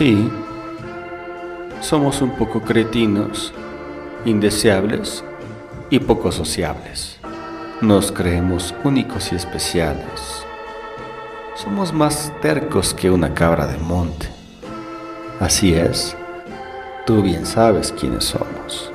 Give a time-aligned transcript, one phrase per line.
[0.00, 0.30] Sí,
[1.82, 3.52] somos un poco cretinos,
[4.24, 5.22] indeseables
[5.90, 7.18] y poco sociables.
[7.82, 10.42] Nos creemos únicos y especiales.
[11.54, 14.30] Somos más tercos que una cabra de monte.
[15.38, 16.16] Así es,
[17.04, 18.90] tú bien sabes quiénes somos.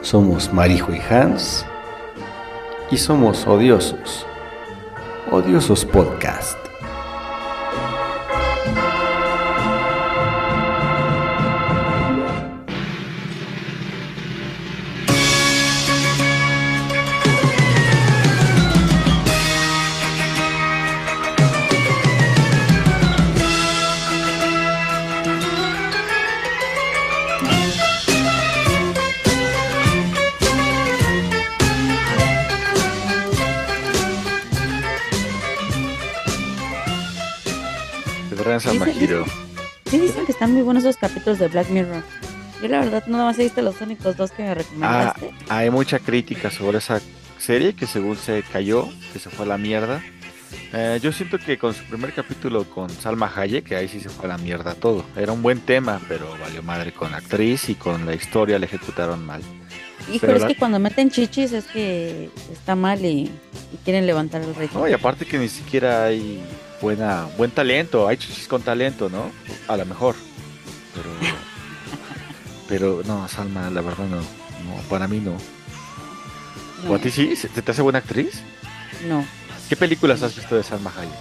[0.00, 1.64] Somos Marijo y Hans
[2.90, 4.26] y somos odiosos.
[5.30, 6.67] Odiosos Podcast.
[41.18, 42.02] Capítulos de Black Mirror.
[42.62, 45.30] Yo la verdad no más he visto los únicos dos que me recomendaste.
[45.48, 47.00] Ah, hay mucha crítica sobre esa
[47.38, 50.02] serie que según se cayó, que se fue a la mierda.
[50.72, 54.08] Eh, yo siento que con su primer capítulo con Salma Hayek, que ahí sí se
[54.08, 55.04] fue a la mierda todo.
[55.16, 58.66] Era un buen tema, pero valió madre con la actriz y con la historia le
[58.66, 59.42] ejecutaron mal.
[60.12, 63.30] Híjole, es que cuando meten chichis es que está mal y,
[63.84, 64.68] quieren levantar el rey.
[64.72, 66.40] No, y aparte que ni siquiera hay
[66.80, 69.30] buena, buen talento, hay chichis con talento, ¿no?
[69.66, 70.14] A lo mejor.
[70.98, 71.10] Pero,
[72.68, 75.36] pero no, Salma, la verdad no, no para mí no.
[76.88, 77.36] ¿O a ti sí?
[77.36, 78.42] ¿Se te hace buena actriz?
[79.08, 79.24] No.
[79.68, 81.12] ¿Qué películas has visto de Salma Hayek?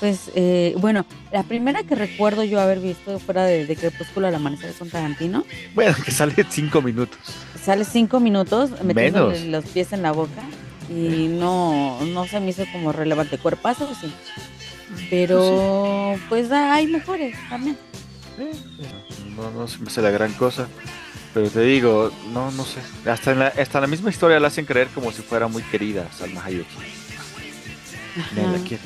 [0.00, 4.34] Pues, eh, bueno, la primera que recuerdo yo haber visto fuera de, de Crepúsculo al
[4.34, 5.44] amanecer con Tarantino.
[5.74, 7.18] Bueno, que sale cinco minutos.
[7.62, 10.42] Sale cinco minutos metiendo los pies en la boca
[10.88, 13.38] y no, no se me hizo como relevante.
[13.38, 14.12] Cuerpazo, sí.
[15.10, 17.76] Pero pues hay mejores también.
[19.36, 20.68] No, no se me hace la gran cosa.
[21.34, 22.80] Pero te digo, no, no sé.
[23.10, 26.08] Hasta en la, hasta la misma historia la hacen creer como si fuera muy querida
[26.12, 26.66] Salma Hayek.
[28.34, 28.78] la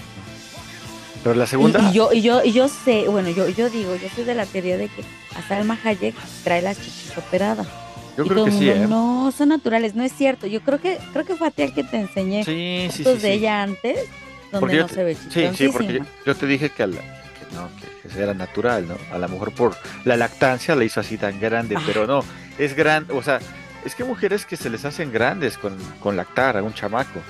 [1.23, 1.91] Pero la segunda.
[1.91, 4.47] Y, yo, y yo, y yo sé, bueno, yo, yo digo, yo soy de la
[4.47, 5.05] teoría de que
[5.37, 7.69] a Salma Hayek trae las chichis operadas.
[8.17, 8.87] Yo creo que sí, ¿eh?
[8.89, 10.47] No, son naturales, no es cierto.
[10.47, 13.33] Yo creo que creo que fue a ti el que te enseñé sí, fotos de
[13.33, 14.09] ella antes,
[14.53, 17.69] donde no se ve Sí, sí, porque yo, te dije que, no,
[18.17, 18.97] era natural, ¿no?
[19.15, 22.25] A lo mejor por la lactancia la hizo así tan grande, pero no,
[22.59, 23.41] es grande, o sea,
[23.85, 27.21] es que mujeres que se les hacen grandes con, con lactar a un chamaco.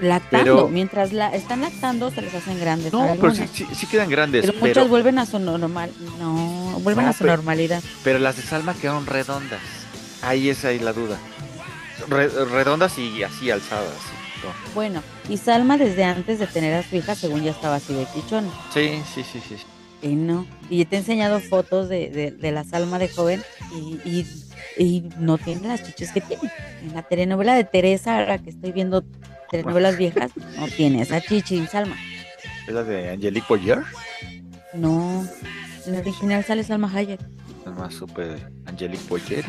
[0.00, 2.92] Lactando, mientras la están lactando se les hacen grandes.
[2.92, 4.46] No, pero sí, sí, quedan grandes.
[4.46, 7.82] Pero, muchas vuelven a su normal, no, vuelven a su normalidad.
[8.02, 9.60] Pero las de Salma quedaron redondas.
[10.22, 11.18] Ahí es ahí la duda.
[12.08, 13.98] redondas y así alzadas.
[14.74, 18.06] Bueno, y Salma desde antes de tener a su hija, según ya estaba así de
[18.14, 18.50] chichón.
[18.72, 19.56] Sí, sí, sí, sí.
[20.02, 23.42] Y no, y te he enseñado fotos de, de, la Salma de joven
[23.74, 24.24] y,
[24.78, 26.50] y, no tiene las chichis que tiene.
[26.82, 29.04] En la telenovela de Teresa, ahora que estoy viendo
[29.50, 31.96] telenovelas viejas, no tiene esa chichi Salma.
[32.66, 33.82] ¿Es la de Angelique Boyer?
[34.72, 35.26] No,
[35.86, 37.20] en el original sale Salma Hayek.
[37.76, 39.44] más supe Angelique Boyer.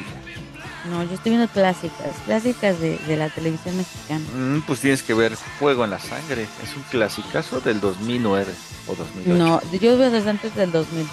[0.89, 4.25] No, yo estoy viendo clásicas, clásicas de, la televisión mexicana.
[4.35, 6.47] Mm, pues tienes que ver Fuego en la Sangre.
[6.63, 8.51] Es un clasicazo del 2009
[8.87, 9.37] o 2008.
[9.37, 11.07] No, yo veo desde antes del 2000.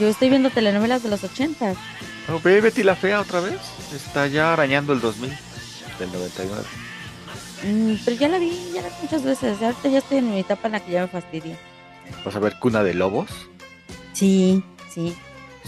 [0.00, 1.74] yo estoy viendo telenovelas de los 80.
[2.32, 3.60] Oh, ve Betty la Fea otra vez.
[3.94, 5.30] Está ya arañando el 2000,
[5.98, 6.62] del 99.
[7.62, 9.60] Mm, pero ya la vi, ya la vi muchas veces.
[9.60, 11.56] Ahorita ya estoy en mi etapa en la que ya me fastidia.
[12.24, 13.30] ¿Vas a ver Cuna de Lobos?
[14.12, 15.14] Sí, sí.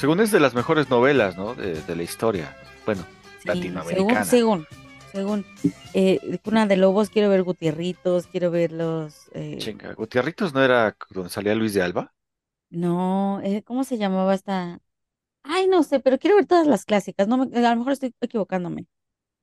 [0.03, 1.55] Según es de las mejores novelas, ¿no?
[1.55, 2.57] De, la historia.
[2.85, 3.07] Bueno,
[3.45, 4.25] latinoamericana.
[4.25, 4.67] Según,
[5.13, 5.77] según, según.
[5.95, 9.31] Eh, Cuna de Lobos, quiero ver Gutierritos, quiero ver los...
[9.33, 9.59] Eh...
[9.59, 12.13] Chinga, ¿Gutierritos no era donde salía Luis de Alba?
[12.69, 14.81] No, eh, ¿cómo se llamaba esta?
[15.45, 17.29] Ay, no sé, pero quiero ver todas las clásicas.
[17.29, 18.87] No, a lo mejor estoy equivocándome.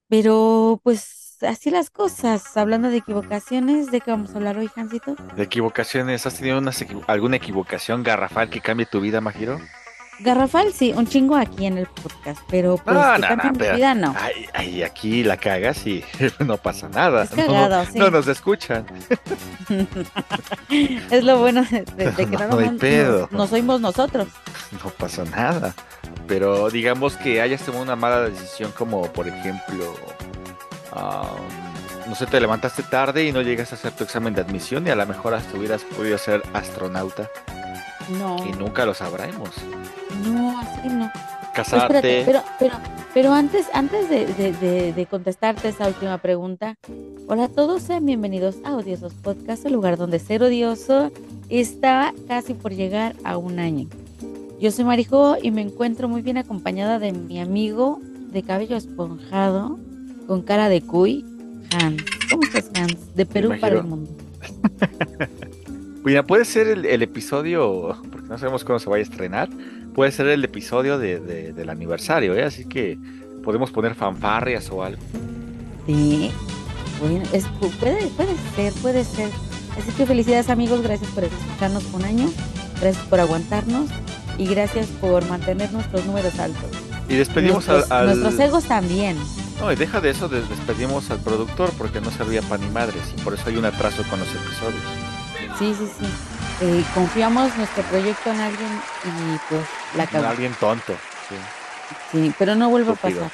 [0.09, 2.57] Pero, pues, así las cosas.
[2.57, 5.15] Hablando de equivocaciones, ¿de qué vamos a hablar hoy, Jancito?
[5.37, 6.25] De equivocaciones.
[6.25, 6.59] ¿Has tenido
[7.07, 9.57] alguna equivocación garrafal que cambie tu vida, Majiro?
[10.21, 14.13] Garrafal, sí, un chingo aquí en el podcast, pero pues no, no, no, vida, no.
[14.53, 16.03] Ay, aquí la cagas y
[16.39, 17.23] no pasa nada.
[17.23, 17.97] Es cagado, no, sí.
[17.97, 18.85] no nos escuchan.
[21.11, 23.29] es lo bueno de, que no, no, hay pedo.
[23.31, 24.27] no oímos nosotros.
[24.83, 25.73] No pasa nada.
[26.27, 29.95] Pero digamos que hayas tomado una mala decisión como por ejemplo,
[32.07, 34.89] no sé, te levantaste tarde y no llegas a hacer tu examen de admisión y
[34.89, 37.29] a lo mejor hasta hubieras podido ser astronauta.
[38.09, 38.43] No.
[38.45, 39.51] Y nunca lo sabremos.
[40.23, 41.09] No, así no.
[41.53, 42.23] Casarte.
[42.25, 42.73] pero, pero,
[43.13, 46.75] pero antes, antes de, contestarte esa última pregunta,
[47.27, 51.11] hola a todos, sean bienvenidos a Odiosos Podcast, el lugar donde ser odioso
[51.49, 53.87] está casi por llegar a un año.
[54.59, 57.99] Yo soy Marijo y me encuentro muy bien acompañada de mi amigo
[58.31, 59.79] de cabello esponjado,
[60.27, 61.25] con cara de cuy,
[61.73, 62.03] Hans.
[62.29, 63.15] ¿Cómo estás, Hans?
[63.15, 64.11] De Perú para el mundo.
[66.03, 69.49] Mira, puede ser el, el episodio, porque no sabemos cuándo se vaya a estrenar,
[69.99, 72.45] puede ser el episodio de, de- del aniversario, ¿eh?
[72.45, 72.97] Así que
[73.43, 75.01] podemos poner fanfarrias o algo.
[75.85, 76.31] Sí.
[77.01, 79.27] Bueno, es- pu- puede, puede ser, puede ser.
[79.77, 82.29] Así que felicidades amigos, gracias por escucharnos un año,
[82.79, 83.89] gracias por aguantarnos
[84.37, 86.69] y gracias por mantener nuestros números altos.
[87.09, 88.07] Y despedimos nuestros, al...
[88.07, 89.17] al- nuestros egos también.
[89.59, 93.01] No, y deja de eso, de- despedimos al productor porque no servía para ni madres
[93.17, 94.81] y por eso hay un atraso con los episodios.
[95.59, 96.05] Sí, sí, sí.
[96.61, 98.69] Eh, confiamos nuestro proyecto en alguien
[99.05, 99.61] y pues
[99.95, 100.27] la cagó.
[100.27, 100.93] Alguien tonto.
[101.29, 101.35] sí.
[102.11, 103.31] Sí, pero no vuelve a pasar.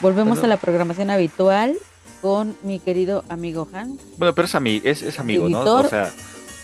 [0.00, 1.76] Volvemos a la programación habitual
[2.20, 3.98] con mi querido amigo Han.
[4.16, 5.60] Bueno, pero es, ami es, es amigo, ¿no?
[5.60, 6.12] O sea,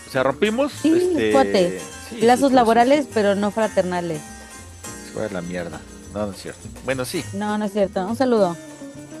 [0.07, 0.71] o sea, rompimos...
[0.71, 1.79] Sí, este, cuate.
[2.09, 4.21] sí, sí, Lazos laborales, pero no fraternales.
[5.05, 5.81] Se fue a la mierda.
[6.13, 6.67] No, no es cierto.
[6.85, 7.23] Bueno, sí.
[7.33, 8.05] No, no es cierto.
[8.07, 8.55] Un saludo.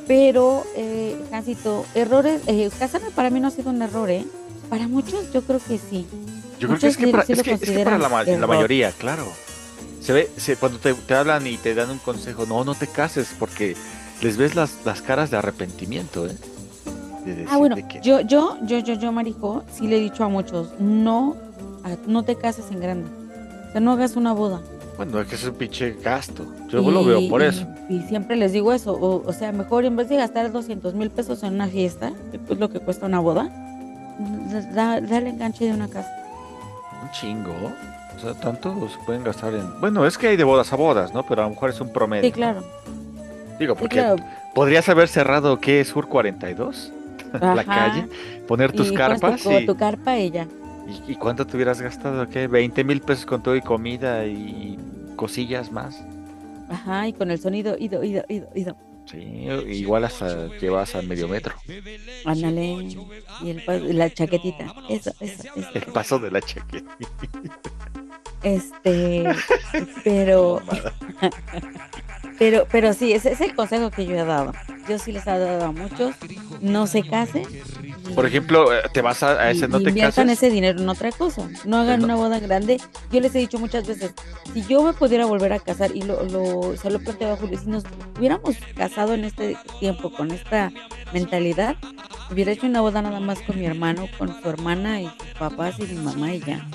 [0.07, 4.25] Pero, eh, Hansito, errores, eh, casarme para mí no ha sido un error, ¿eh?
[4.69, 6.07] Para muchos yo creo que sí.
[6.59, 8.09] Yo creo que es que para, es lo que, es que para la,
[8.47, 9.25] mayoría, claro.
[10.01, 12.87] Se ve, se, cuando te, te hablan y te dan un consejo, no, no te
[12.87, 13.75] cases, porque
[14.21, 16.35] les ves las, las caras de arrepentimiento, ¿eh?
[17.25, 20.29] De Ah, bueno, que- yo, yo, yo, yo, yo, Marijo, sí le he dicho a
[20.29, 21.35] muchos, no,
[21.83, 23.09] a- no te cases en grande.
[23.69, 24.61] O sea, no hagas una boda.
[24.97, 26.45] Bueno, es que es un pinche gasto.
[26.69, 27.65] Yo Y- lo veo por eso.
[27.87, 28.93] Y, siempre les digo eso.
[28.93, 32.53] O, o sea, mejor en vez de gastar 200 mil pesos en una fiesta, que
[32.53, 33.49] es lo que cuesta una boda,
[34.73, 36.11] da, da el enganche de una casa.
[37.09, 37.73] Un chingo.
[38.15, 39.79] O sea, tanto se pueden gastar en...
[39.79, 41.23] Bueno, es que hay de bodas a bodas, ¿no?
[41.23, 42.23] Pero a lo mejor es un promedio.
[42.23, 42.63] Sí, claro.
[43.57, 44.17] Digo, Sí, porque claro.
[44.53, 45.83] podrías haber cerrado, ¿qué?
[45.85, 46.91] Sur 42,
[47.41, 47.63] la Ajá.
[47.63, 48.07] calle,
[48.47, 49.65] poner tus y carpas tu, y...
[49.65, 50.47] tu carpa y ya.
[51.07, 52.27] ¿Y, y cuánto te hubieras gastado?
[52.29, 52.47] ¿Qué?
[52.47, 54.77] 20 mil pesos con todo y comida y
[55.15, 56.01] cosillas más.
[56.69, 58.75] Ajá, y con el sonido, ido, ido, ido, ido.
[59.09, 59.17] Sí,
[59.69, 61.55] igual hasta llevas al medio metro.
[62.25, 62.87] Ándale.
[63.41, 64.73] Y el, la chaquetita.
[64.87, 65.69] Eso, eso, eso.
[65.73, 66.95] El paso de la chaqueta.
[68.43, 69.25] Este,
[70.03, 70.61] pero,
[72.39, 74.53] pero, pero sí, ese es el consejo que yo he dado.
[74.87, 76.15] Yo sí les he dado a muchos,
[76.61, 77.45] no se casen.
[78.15, 80.43] Por ejemplo, eh, te vas a, a ese y- no te inviertan cases.
[80.43, 81.47] ese dinero en otra cosa.
[81.65, 82.05] No hagan No.
[82.05, 82.79] una boda grande.
[83.11, 84.13] Yo les he dicho muchas veces,
[84.53, 87.37] si yo me pudiera volver a casar, y lo, lo, se lo he planteado a
[87.37, 87.83] Julio, si nos
[88.17, 90.71] hubiéramos casado en este tiempo con esta
[91.13, 91.75] mentalidad,
[92.31, 95.75] hubiera hecho una boda nada más con mi hermano, con su hermana y sus papás
[95.79, 96.67] y mi mamá y ya.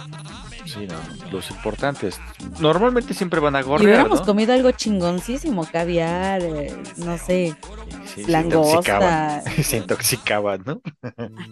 [0.65, 0.95] Sí, no,
[1.31, 2.19] los importantes.
[2.61, 4.27] Normalmente siempre van a y gorrear, hubiéramos ¿no?
[4.27, 7.55] comido algo chingoncísimo, caviar, eh, no sé,
[8.15, 9.43] Sí, se intoxicaban.
[9.43, 9.43] langosta.
[9.63, 10.81] Se intoxicaban, ¿no?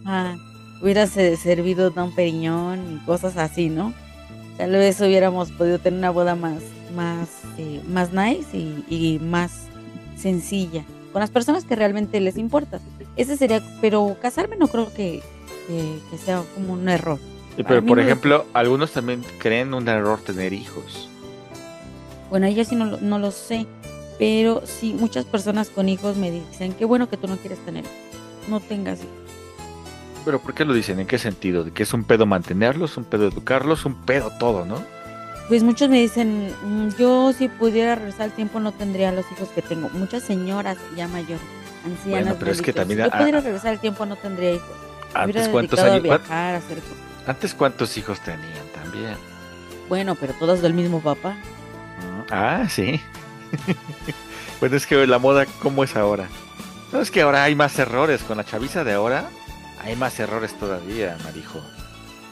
[0.07, 0.37] Ajá.
[0.81, 3.93] Hubiera se- servido Don Periñón y cosas así, ¿no?
[4.59, 6.63] Tal vez hubiéramos podido tener una boda más,
[6.97, 7.29] más,
[7.59, 9.67] eh, más nice y, y más
[10.17, 12.81] sencilla, con las personas que realmente les importa.
[13.17, 15.23] Ese sería, pero casarme no creo que,
[15.67, 17.19] que, que sea como un error.
[17.57, 21.09] Pero, por me- ejemplo, algunos también creen un error tener hijos.
[22.31, 23.67] Bueno, yo sí no, lo- no lo sé,
[24.19, 27.85] pero sí, muchas personas con hijos me dicen, qué bueno que tú no quieres tener,
[28.49, 29.13] no tengas hijos.
[30.25, 30.99] Pero ¿por qué lo dicen?
[31.01, 31.65] ¿En qué sentido?
[31.65, 34.77] ¿De que es un pedo mantenerlos, un pedo educarlos, un pedo todo, ¿no?
[35.49, 39.49] Pues muchos me dicen, "Mm, yo si pudiera regresar al tiempo no tendría los hijos
[39.55, 39.91] que tengo.
[39.93, 41.43] Muchas señoras ya mayores,
[41.85, 42.07] ancianas.
[42.07, 44.17] Bueno, pero me es que dicen, también Si yo a- pudiera regresar al tiempo no
[44.17, 44.69] tendría hijos.
[45.13, 46.97] Antes cuántos a años, viajar, a hacer cosas.
[47.27, 49.17] Antes cuántos hijos tenían también.
[49.89, 51.37] Bueno, pero todos del mismo papá.
[52.31, 53.01] Ah, sí.
[54.61, 56.29] bueno, es que la moda, ¿cómo es ahora?
[56.93, 58.23] No, es que ahora hay más errores.
[58.23, 59.29] Con la chaviza de ahora,
[59.83, 61.61] hay más errores todavía, Marijo.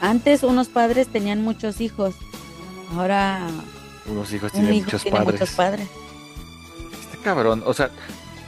[0.00, 2.14] Antes unos padres tenían muchos hijos.
[2.96, 3.46] Ahora
[4.06, 5.40] Unos hijos un tienen hijo muchos tiene padres.
[5.40, 5.88] muchos padres.
[7.02, 7.90] Este cabrón, o sea,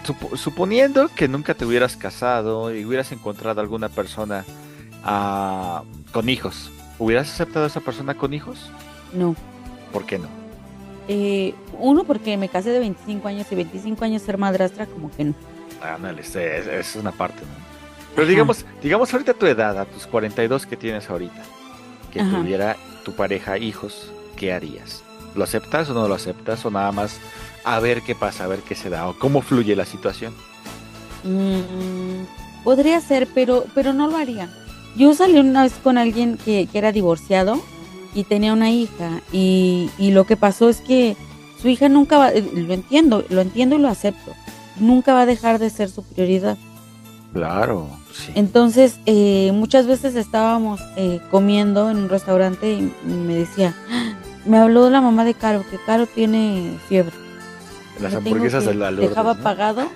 [0.05, 4.45] supo- suponiendo que nunca te hubieras casado y hubieras encontrado alguna persona
[5.05, 5.83] ah,
[6.13, 8.71] con hijos, ¿hubieras aceptado a esa persona con hijos?
[9.13, 9.35] No.
[9.93, 10.29] ¿Por qué no?
[11.09, 15.25] Eh, uno porque me casé de 25 años y 25 años ser madrastra como que
[15.25, 15.35] no.
[15.83, 17.63] Ándale, es, es- es una parte, ¿no?
[18.15, 18.31] Pero Ajá.
[18.31, 21.43] digamos, digamos ahorita tu edad, a tus 42 que tienes ahorita,
[22.13, 22.39] que Ajá.
[22.39, 25.03] tuviera tu pareja hijos, ¿qué harías?
[25.35, 26.65] ¿Lo aceptas o no lo aceptas?
[26.67, 27.19] ¿O nada más
[27.65, 29.09] a ver qué pasa, a ver qué se da?
[29.09, 30.35] ¿O cómo fluye la situación?
[31.25, 32.25] Mm,
[32.65, 34.49] podría ser, pero, pero no lo haría.
[34.97, 37.61] Yo salí una vez con alguien que, que era divorciado
[38.15, 41.17] y tenía una hija y, y lo que pasó es que
[41.61, 44.33] su hija nunca va, eh, lo entiendo, lo entiendo y lo acepto,
[44.79, 46.59] nunca va a dejar de ser su prioridad.
[47.33, 48.33] Claro, sí.
[48.35, 54.13] Entonces, eh, muchas veces estábamos eh, comiendo en un restaurante y me decía, "Ah,
[54.45, 57.15] me habló la mamá de Caro, que Caro tiene fiebre.
[58.01, 59.43] Las hamburguesas de la Lourdes, Dejaba ¿no?
[59.43, 59.89] pagado.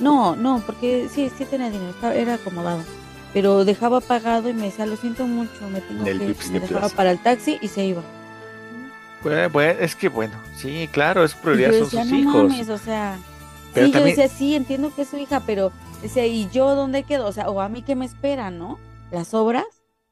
[0.00, 2.82] No, no, porque sí, sí tenía dinero, estaba- era acomodado.
[3.34, 6.36] Pero dejaba pagado y me decía, lo siento mucho, me tengo Del que ir.
[6.52, 6.96] Me dejaba Plaza.
[6.96, 8.02] para el taxi y se iba.
[9.22, 12.18] Bueno, bueno, es que bueno, sí, claro, es Y prioridad yo son decía, sus no
[12.18, 12.34] hijos.
[12.50, 13.18] mames, o sea.
[13.72, 15.72] Pero sí, también- yo decía, sí, entiendo que es su hija, pero
[16.02, 17.26] decía, ¿y yo dónde quedo?
[17.26, 18.78] O sea, o a mí qué me espera, ¿no?
[19.10, 19.64] Las obras.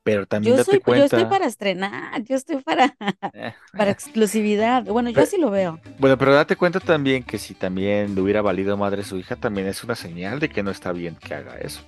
[0.04, 2.96] Pero también Yo date soy, yo estoy para estrenar, yo estoy para,
[3.34, 4.82] eh, para exclusividad.
[4.84, 5.78] Bueno, yo Pero- así lo veo.
[6.00, 9.68] Bueno, pero date cuenta también que si también le hubiera valido madre su hija, también
[9.68, 11.82] es una señal de que no está bien que haga eso.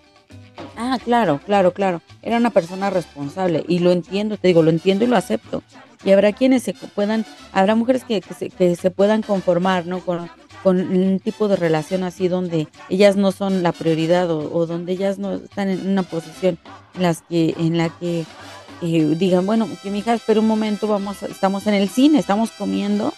[0.77, 2.03] Ah, claro, claro, claro.
[2.23, 5.63] Era una persona responsable y lo entiendo, te digo, lo entiendo y lo acepto.
[6.05, 10.01] Y habrá quienes se puedan, habrá mujeres que, que se, que se puedan conformar, ¿no?
[10.01, 10.29] Con,
[10.65, 15.19] con un tipo de relación así donde ellas no son la prioridad o, donde ellas
[15.19, 16.59] no están en una posición
[16.95, 18.25] en las que, en la que
[18.81, 22.51] eh, digan, bueno, que mi hija, espera un momento, vamos, estamos en el cine, estamos
[22.51, 23.13] comiendo,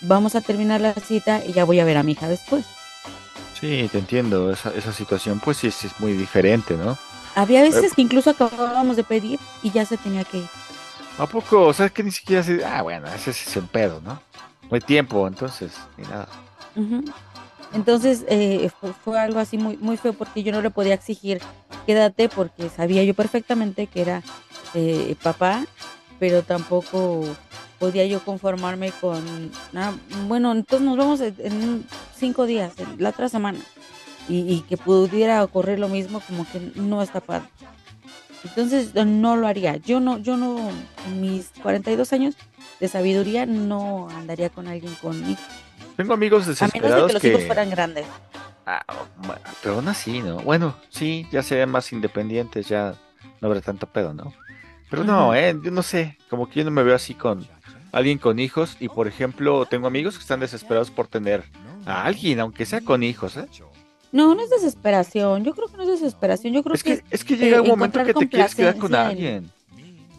[0.00, 2.64] vamos a terminar la cita y ya voy a ver a mi hija después.
[3.60, 6.96] Sí, te entiendo, esa, esa situación pues sí, es muy diferente, ¿no?
[7.34, 10.48] Había veces que incluso acabábamos de pedir y ya se tenía que ir.
[11.18, 11.66] ¿A poco?
[11.66, 12.64] O sea, es que ni siquiera se...
[12.64, 14.14] Ah, bueno, ese es un pedo, ¿no?
[14.62, 16.28] No hay tiempo, entonces, ni nada.
[17.72, 21.40] Entonces eh, fue, fue algo así muy, muy feo porque yo no le podía exigir
[21.86, 24.22] quédate porque sabía yo perfectamente que era
[24.74, 25.64] eh, papá,
[26.18, 27.24] pero tampoco
[27.80, 29.92] podía yo conformarme con, ah,
[30.28, 31.84] bueno, entonces nos vemos en,
[32.14, 33.58] cinco días, en la otra semana,
[34.28, 37.48] y, y que pudiera ocurrir lo mismo como que no está padre.
[38.44, 39.76] Entonces no lo haría.
[39.76, 40.70] Yo no, yo no,
[41.06, 42.36] en mis 42 años
[42.78, 45.44] de sabiduría no andaría con alguien con hijos.
[45.96, 48.06] Tengo amigos A menos de desesperados que los hijos fueran grandes.
[48.66, 48.84] Ah,
[49.62, 50.38] pero aún así, ¿no?
[50.38, 52.94] Bueno, sí, ya serían más independientes, ya
[53.40, 54.32] no habrá tanto pedo, ¿no?
[54.90, 57.46] Pero no, eh, yo no sé, como que yo no me veo así con
[57.92, 61.44] alguien con hijos y por ejemplo tengo amigos que están desesperados por tener
[61.86, 63.46] a alguien, aunque sea con hijos, ¿eh?
[64.12, 65.44] No, no es desesperación.
[65.44, 66.52] Yo creo que no es desesperación.
[66.52, 68.94] Yo creo Es que, que, es que llega un momento que te quieres quedar con
[68.94, 69.50] alguien.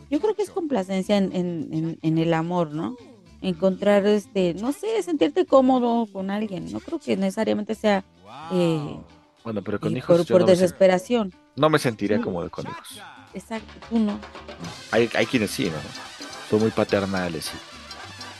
[0.10, 2.96] yo creo que es complacencia en, en, en, en el amor, ¿no?
[3.42, 6.72] Encontrar este, no sé, sentirte cómodo con alguien.
[6.72, 8.04] No creo que necesariamente sea
[8.54, 8.98] eh,
[9.44, 11.34] Bueno, pero con eh, hijos por, yo por no me, sen- desesperación.
[11.58, 13.02] no me sentiría cómodo con hijos.
[13.34, 14.20] Exacto, tú no.
[14.92, 16.11] Hay, hay quienes sí, ¿no?
[16.52, 17.58] Son muy paternales, sí.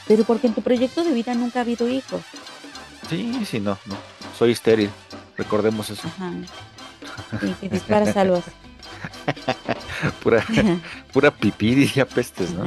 [0.06, 2.20] Pero porque en tu proyecto de vida nunca ha habido hijos.
[3.08, 3.96] Sí, sí, no, no.
[4.38, 4.90] Soy estéril,
[5.38, 6.06] recordemos eso.
[6.08, 6.30] Ajá.
[7.58, 8.44] Que disparas salvas.
[10.22, 10.44] Pura,
[11.12, 12.64] pura pipí, diría pestes, ¿no?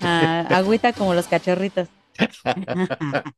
[0.00, 1.88] Ajá, agüita como los cachorritos.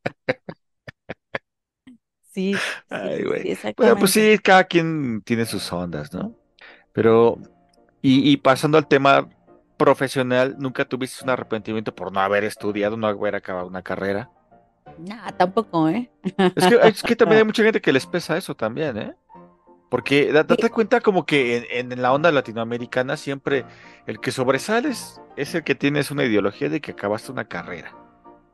[2.30, 6.36] Sí, sí, Ay, sí, Bueno, pues sí, cada quien tiene sus ondas, ¿no?
[6.92, 7.38] Pero,
[8.00, 9.28] y, y pasando al tema
[9.78, 14.30] profesional, ¿nunca tuviste un arrepentimiento por no haber estudiado, no haber acabado una carrera?
[14.98, 16.10] Nah, tampoco, ¿eh?
[16.56, 19.14] Es que, es que también hay mucha gente que les pesa eso también, ¿eh?
[19.90, 23.64] Porque da- date cuenta como que en, en la onda latinoamericana siempre
[24.06, 27.96] el que sobresales es el que tienes una ideología de que acabaste una carrera.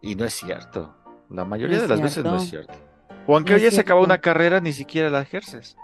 [0.01, 0.95] Y no es cierto.
[1.31, 2.75] La mayoría de las veces no es cierto.
[3.27, 5.77] O aunque No hayas acabado una carrera, ni siquiera la ejerces.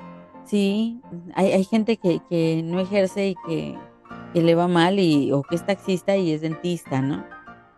[0.44, 1.00] Sí,
[1.34, 3.78] hay, hay gente que, que no ejerce y que,
[4.32, 7.24] que le va mal y, o que es taxista y es dentista, ¿no?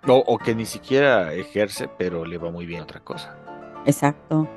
[0.06, 3.36] O, o que ni siquiera ejerce, pero le va muy bien otra cosa.
[3.86, 4.48] Exacto.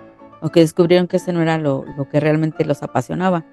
[0.41, 3.45] O que descubrieron que ese no era lo, lo que realmente los apasionaba.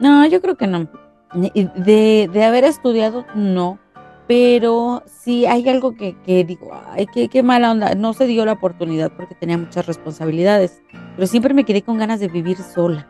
[0.00, 0.88] No, yo creo que no.
[1.34, 3.78] De, de haber estudiado, no.
[4.26, 7.94] Pero sí hay algo que, que digo, ay, qué, qué mala onda.
[7.94, 10.82] No se dio la oportunidad porque tenía muchas responsabilidades.
[11.16, 13.08] Pero siempre me quedé con ganas de vivir sola.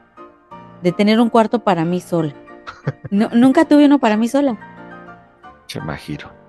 [0.83, 2.35] De tener un cuarto para mí sola.
[3.11, 4.59] No, nunca tuve uno para mí sola.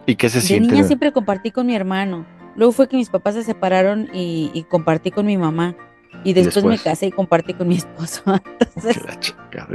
[0.05, 0.73] ¿Y qué se De siente?
[0.73, 2.25] niña siempre compartí con mi hermano.
[2.55, 5.75] Luego fue que mis papás se separaron y, y compartí con mi mamá.
[6.23, 8.21] Y después, me casé y compartí con mi esposo.
[8.59, 9.67] Entonces, La chica,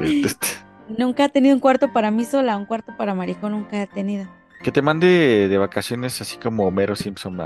[0.99, 4.29] nunca he tenido un cuarto para mí sola, un cuarto para Marijo nunca he tenido.
[4.63, 7.45] Que te mande de vacaciones así como Homero Simpson a,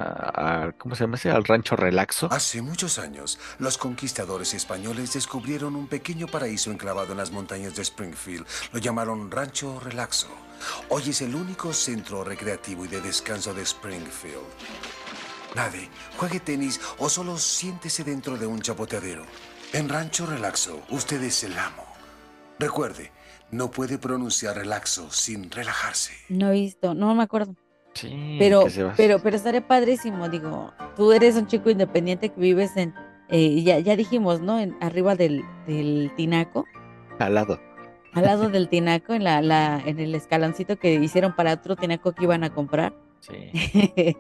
[0.68, 1.30] a- ¿cómo se llama ese?
[1.30, 2.28] Al rancho relaxo.
[2.32, 7.82] Hace muchos años, los conquistadores españoles descubrieron un pequeño paraíso enclavado en las montañas de
[7.82, 8.46] Springfield.
[8.72, 10.28] Lo llamaron Rancho Relaxo.
[10.88, 14.38] Hoy es el único centro recreativo y de descanso de Springfield.
[15.56, 19.26] Nade, juegue tenis o solo siéntese dentro de un chapoteadero.
[19.72, 21.84] En Rancho Relaxo, usted es el amo.
[22.58, 23.10] Recuerde,
[23.50, 26.12] no puede pronunciar relaxo sin relajarse.
[26.28, 27.54] No he visto, no me acuerdo.
[27.94, 28.64] Sí, Pero,
[28.96, 30.28] pero, pero estaré padrísimo.
[30.28, 32.94] Digo, tú eres un chico independiente que vives en,
[33.28, 34.60] eh, ya, ya dijimos, ¿no?
[34.60, 36.66] En, arriba del, del tinaco,
[37.18, 37.60] al lado.
[38.12, 42.12] al lado del tinaco, en la, la, en el escaloncito que hicieron para otro tinaco
[42.12, 42.94] que iban a comprar.
[43.20, 43.50] Sí.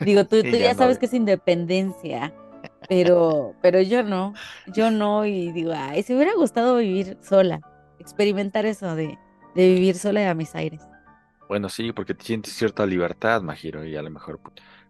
[0.00, 2.32] Digo, tú, tú ya ya no sabes que es independencia,
[2.88, 4.34] pero, pero yo no,
[4.66, 7.60] yo no, y digo, ay, si hubiera gustado vivir sola,
[8.04, 9.18] experimentar eso de,
[9.54, 10.82] de vivir sola a mis aires.
[11.48, 14.40] Bueno, sí, porque te sientes cierta libertad, Majiro, y a lo mejor.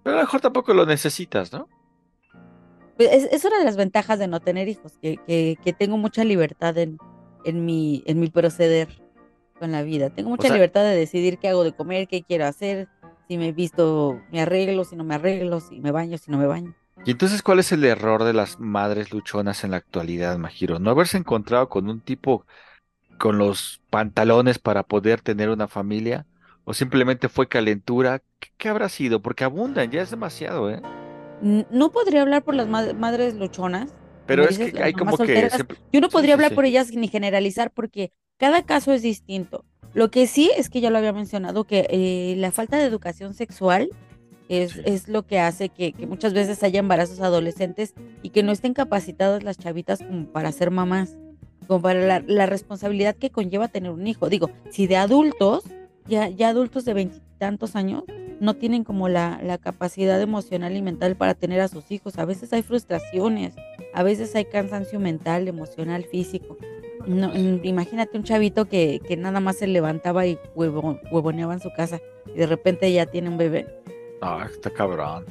[0.03, 1.69] Pero a lo mejor tampoco lo necesitas, ¿no?
[2.97, 5.97] Pues, Es, es una de las ventajas de no tener hijos, que, que, que tengo
[5.97, 6.99] mucha libertad en,
[7.45, 8.89] en mi, en mi proceder
[9.59, 10.11] con la vida.
[10.11, 12.89] Tengo mucha sea- libertad de decidir qué hago de comer, qué quiero hacer,
[13.29, 16.47] si me visto, me arreglo, si no me arreglo, si me baño, si no me
[16.47, 16.75] baño.
[17.05, 20.79] Y entonces, ¿cuál es el error de las madres luchonas en la actualidad, Majiro?
[20.79, 22.47] ¿No haberse encontrado con un tipo
[23.25, 26.27] con los pantalones para poder tener una familia?
[26.65, 28.19] ¿O simplemente fue calentura?
[28.39, 29.23] ¿Qué, qué habrá sido?
[29.23, 30.83] Porque abundan, ya es demasiado, ¿eh?
[31.41, 33.95] No podría hablar por las ma- madres luchonas.
[34.27, 36.55] Pero es dices, que hay como que siempre- Yo no podría sí, hablar sí.
[36.55, 39.65] por ellas ni generalizar porque cada caso es distinto.
[39.95, 43.33] Lo que sí es que ya lo había mencionado, que eh, la falta de educación
[43.33, 43.89] sexual
[44.51, 44.83] es, Sí.
[44.85, 48.75] es lo que hace que, que muchas veces haya embarazos adolescentes y que no estén
[48.75, 51.17] capacitadas las chavitas como para ser mamás,
[51.67, 54.29] como para la, la responsabilidad que conlleva tener un hijo.
[54.29, 55.65] Digo, si de adultos,
[56.07, 58.05] ya, ya adultos de veintitantos años,
[58.41, 62.19] no tienen como la, la capacidad emocional y mental para tener a sus hijos.
[62.19, 63.55] A veces hay frustraciones,
[63.95, 66.57] a veces hay cansancio mental, emocional, físico.
[67.07, 71.61] No, mm, imagínate un chavito que, que nada más se levantaba y huevo- huevoneaba en
[71.61, 72.01] su casa
[72.35, 73.67] y de repente ya tiene un bebé.
[74.21, 75.25] Ah, está cabrón.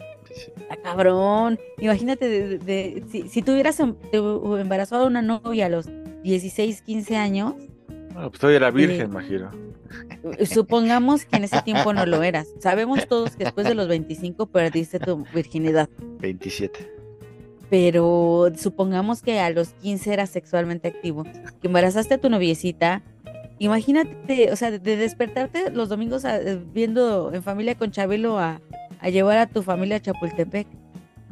[0.56, 1.60] Está cabrón.
[1.80, 5.88] Imagínate de, de- de- si, si tuvieras em- embarazado a una novia a los
[6.24, 7.54] 16, 15 años,
[8.14, 8.78] Bueno, pues todavía era Sí.
[8.78, 9.50] virgen, Majiro.
[10.38, 12.48] eh, supongamos que en ese tiempo no lo eras.
[12.60, 15.90] Sabemos todos que después de los 25 perdiste tu virginidad.
[16.20, 16.90] 27.
[17.70, 21.24] pero supongamos que a los 15 eras sexualmente activo,
[21.60, 23.02] que embarazaste a tu noviecita,
[23.58, 28.38] imagínate, o sea, de, de despertarte los domingos a- eh, viendo en familia con Chabelo
[28.38, 28.62] a,
[29.00, 30.68] a llevar a tu familia a Chapultepec.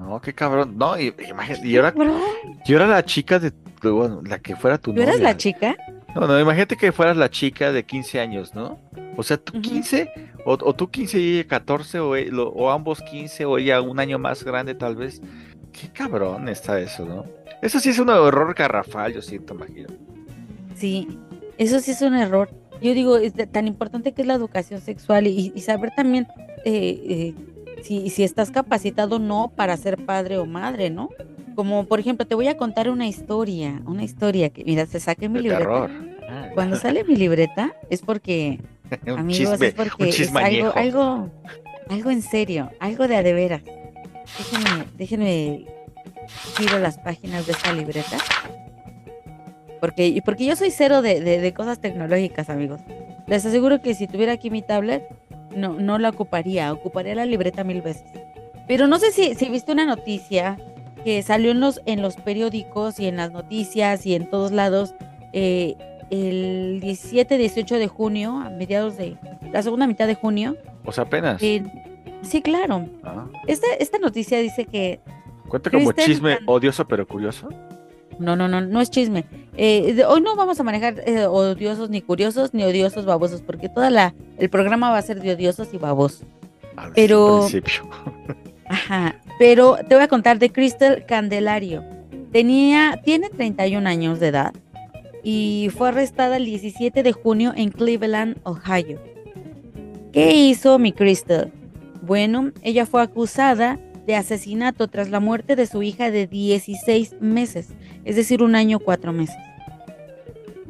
[0.02, 0.78] No, qué cabrón.
[0.78, 2.20] No, y, imagínate, y ahora, Bro,
[2.66, 5.30] y ahora la chica de, bueno, la que fuera tu ¿Tú eras novia.
[5.30, 5.76] la chica?
[6.16, 8.80] No, no, imagínate que fueras la chica de 15 años, ¿no?
[9.16, 9.62] O sea, tú.
[9.62, 10.10] 15,
[10.46, 14.00] o, o tú 15 y ella 14, o, e- o ambos 15, o ella un
[14.00, 15.22] año más grande tal vez.
[15.72, 17.24] Qué cabrón está eso, ¿no?
[17.62, 19.90] Eso sí es un error garrafal, yo siento, Majiro.
[20.76, 21.08] Sí,
[21.58, 22.50] eso sí es un error.
[22.82, 26.28] Yo digo, es de- tan importante que es la educación sexual y, y saber también
[26.66, 27.36] eh, eh,
[27.84, 31.10] si, si estás capacitado o no para ser padre o madre, ¿no?
[31.56, 35.28] Como por ejemplo, te voy a contar una historia, una historia que, mira, se saqué
[35.30, 35.90] mi De libreta.
[36.30, 38.60] Ah, Cuando sale mi libreta es porque,
[39.08, 41.30] un amigos, chisme, es porque es algo, algo,
[41.90, 43.62] algo en serio, algo de a de veras.
[44.38, 45.66] Déjenme, déjenme
[46.58, 48.18] giro las páginas de esta libreta.
[49.80, 52.80] Porque, porque yo soy cero de, de- de cosas tecnológicas, amigos.
[53.28, 55.04] Les aseguro que si tuviera aquí mi tablet,
[55.56, 58.04] no, no la ocuparía, ocuparía la libreta mil veces.
[58.68, 60.58] Pero no sé si, si viste una noticia
[61.04, 64.94] que salió en los, en los periódicos y en las noticias y en todos lados
[65.34, 65.76] eh,
[66.10, 69.18] el 17, 18 de junio, a mediados de
[69.52, 70.58] la segunda mitad de junio.
[70.86, 71.42] O sea, apenas.
[71.42, 71.64] eh,
[72.22, 72.86] sí, claro.
[73.04, 75.00] Ah, Esta, esta noticia dice que
[75.48, 77.50] Cuenta como Kristen chisme odioso pero curioso.
[78.22, 79.26] No, no, no, no es chisme.
[79.58, 83.68] Eh, de- hoy no vamos a manejar eh, odiosos ni curiosos ni odiosos babosos, porque
[83.70, 86.24] toda la el programa va a ser de odiosos y babosos.
[86.78, 87.48] Al Pero-.
[88.70, 89.16] Ajá.
[89.38, 91.84] Pero te voy a contar de Crystal Candelario.
[92.32, 94.54] Tenía, tiene 31 años de edad
[95.24, 99.00] y fue arrestada el 17 de junio en Cleveland, Ohio.
[100.14, 101.52] ¿Qué hizo mi Crystal?
[102.02, 107.70] Bueno, ella fue acusada de asesinato tras la muerte de su hija de 16 meses,
[108.04, 109.36] es decir, un año, cuatro meses.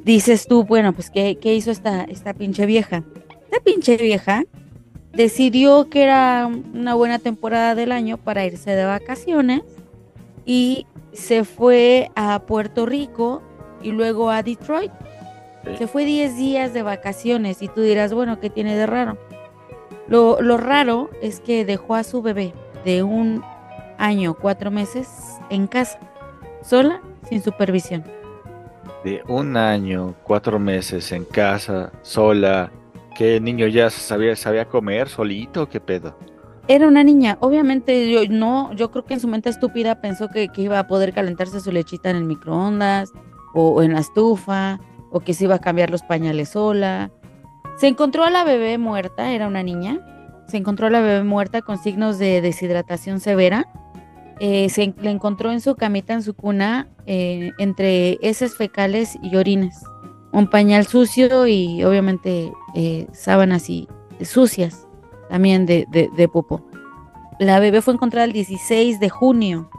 [0.03, 3.03] Dices tú, bueno, pues ¿qué, qué hizo esta, esta pinche vieja?
[3.43, 4.43] Esta pinche vieja
[5.13, 9.61] decidió que era una buena temporada del año para irse de vacaciones
[10.45, 13.41] y se fue a Puerto Rico
[13.83, 14.91] y luego a Detroit.
[15.63, 15.77] Sí.
[15.77, 19.17] Se fue 10 días de vacaciones y tú dirás, bueno, ¿qué tiene de raro?
[20.07, 23.43] Lo, lo raro es que dejó a su bebé de un
[23.97, 25.99] año, cuatro meses en casa,
[26.61, 28.03] sola, sin supervisión.
[29.03, 32.71] De un año, cuatro meses en casa, sola.
[33.15, 35.67] ¿Qué niño ya sabía, sabía comer solito?
[35.67, 36.15] ¿Qué pedo?
[36.67, 40.47] Era una niña, obviamente yo no, yo creo que en su mente estúpida pensó que,
[40.49, 43.11] que iba a poder calentarse su lechita en el microondas
[43.53, 44.79] o, o en la estufa
[45.11, 47.11] o que se iba a cambiar los pañales sola.
[47.77, 49.99] Se encontró a la bebé muerta, era una niña.
[50.51, 53.69] Se encontró la bebé muerta con signos de deshidratación severa.
[54.41, 59.37] Eh, se le encontró en su camita, en su cuna, eh, entre heces fecales y
[59.37, 59.81] orines.
[60.33, 63.87] Un pañal sucio y obviamente eh, sábanas y
[64.21, 64.87] sucias
[65.29, 66.67] también de, de, de Popo.
[67.39, 69.69] La bebé fue encontrada el 16 de junio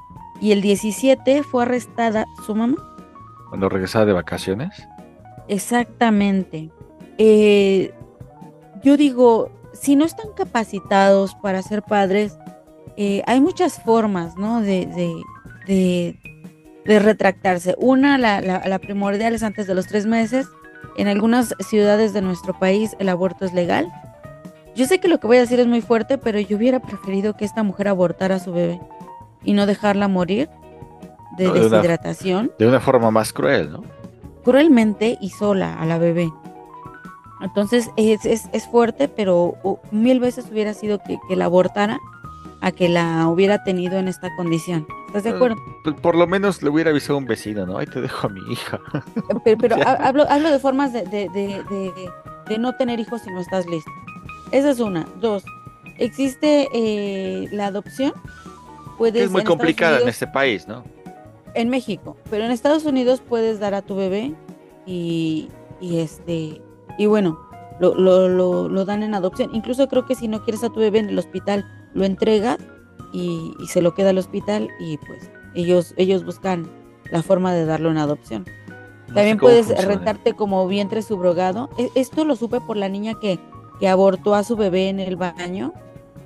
[0.41, 2.77] y el 17 fue arrestada su mamá.
[3.51, 4.89] Cuando regresaba de vacaciones.
[5.49, 6.71] Exactamente.
[7.19, 7.93] Eh,
[8.83, 12.37] yo digo, si no están capacitados para ser padres,
[12.97, 14.61] eh, hay muchas formas, ¿no?
[14.61, 15.13] De, de,
[15.67, 16.19] de,
[16.85, 17.75] de retractarse.
[17.79, 20.47] Una, la, la, la primordial es antes de los tres meses.
[20.97, 23.91] En algunas ciudades de nuestro país el aborto es legal.
[24.75, 27.37] Yo sé que lo que voy a decir es muy fuerte, pero yo hubiera preferido
[27.37, 28.81] que esta mujer abortara a su bebé
[29.45, 30.49] y no dejarla morir
[31.39, 33.83] de No, de una- deshidratación De una forma más cruel, ¿no?
[34.45, 36.31] cruelmente y sola a la bebé.
[37.43, 39.55] Entonces es, es, es fuerte, pero
[39.91, 41.99] mil veces hubiera sido que, que la abortara
[42.61, 44.87] a que la hubiera tenido en esta condición.
[45.09, 45.57] ¿Estás de Eh, acuerdo?
[45.83, 47.79] Pues por lo menos le hubiera avisado a un vecino, ¿no?
[47.79, 48.81] Ahí te dejo a mi hija.
[49.45, 51.63] Pero, pero ha- hablo, hablo de formas de, de, de,
[52.49, 53.91] de- no tener hijos si no estás listo.
[54.53, 55.07] Esa es una.
[55.21, 55.43] Dos,
[55.99, 58.13] existe eh, la adopción.
[58.99, 60.85] Puedes, es muy en complicada en este país, ¿no?
[61.55, 64.33] en México, pero en Estados Unidos puedes dar a tu bebé
[64.87, 65.49] y,
[65.83, 66.63] y este
[66.99, 67.39] y bueno,
[67.81, 69.51] lo, lo, lo, lo dan en adopción.
[69.55, 72.59] Incluso creo que si no quieres a tu bebé en el hospital, lo entregas
[73.13, 76.67] y, y se lo queda al hospital y pues ellos, ellos buscan
[77.11, 78.45] la forma de darlo en adopción.
[79.09, 79.89] No También puedes funciona.
[79.95, 81.69] rentarte como vientre subrogado.
[81.77, 83.39] E- Esto lo supe por la niña que,
[83.81, 85.75] que abortó a su bebé en el baño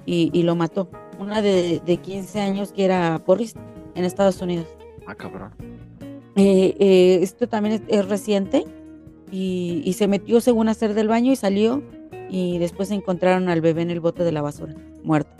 [0.05, 0.89] y, y lo mató.
[1.19, 3.61] Una de, de 15 años que era porrista
[3.95, 4.67] en Estados Unidos.
[5.09, 5.51] Ah, cabrón.
[6.37, 8.65] Eh, eh, esto también es, es reciente
[9.31, 11.83] y, y se metió según hacer del baño y salió
[12.31, 15.31] y después encontraron al bebé en el bote de la basura, muerto.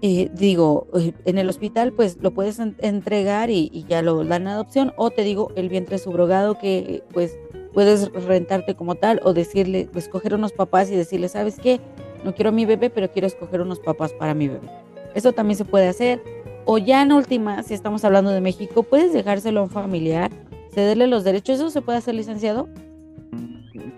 [0.00, 0.88] Eh, digo,
[1.24, 4.92] en el hospital pues lo puedes en- entregar y, y ya lo dan en adopción
[4.96, 7.38] o te digo el vientre subrogado que pues
[7.72, 11.80] puedes rentarte como tal o decirle, escoger unos papás y decirle, ¿sabes qué?
[12.24, 14.68] No quiero a mi bebé, pero quiero escoger unos papás para mi bebé.
[15.14, 16.22] Eso también se puede hacer.
[16.64, 20.30] O ya en última, si estamos hablando de México, puedes dejárselo a un familiar,
[20.72, 21.56] cederle los derechos.
[21.56, 22.68] ¿Eso se puede hacer licenciado?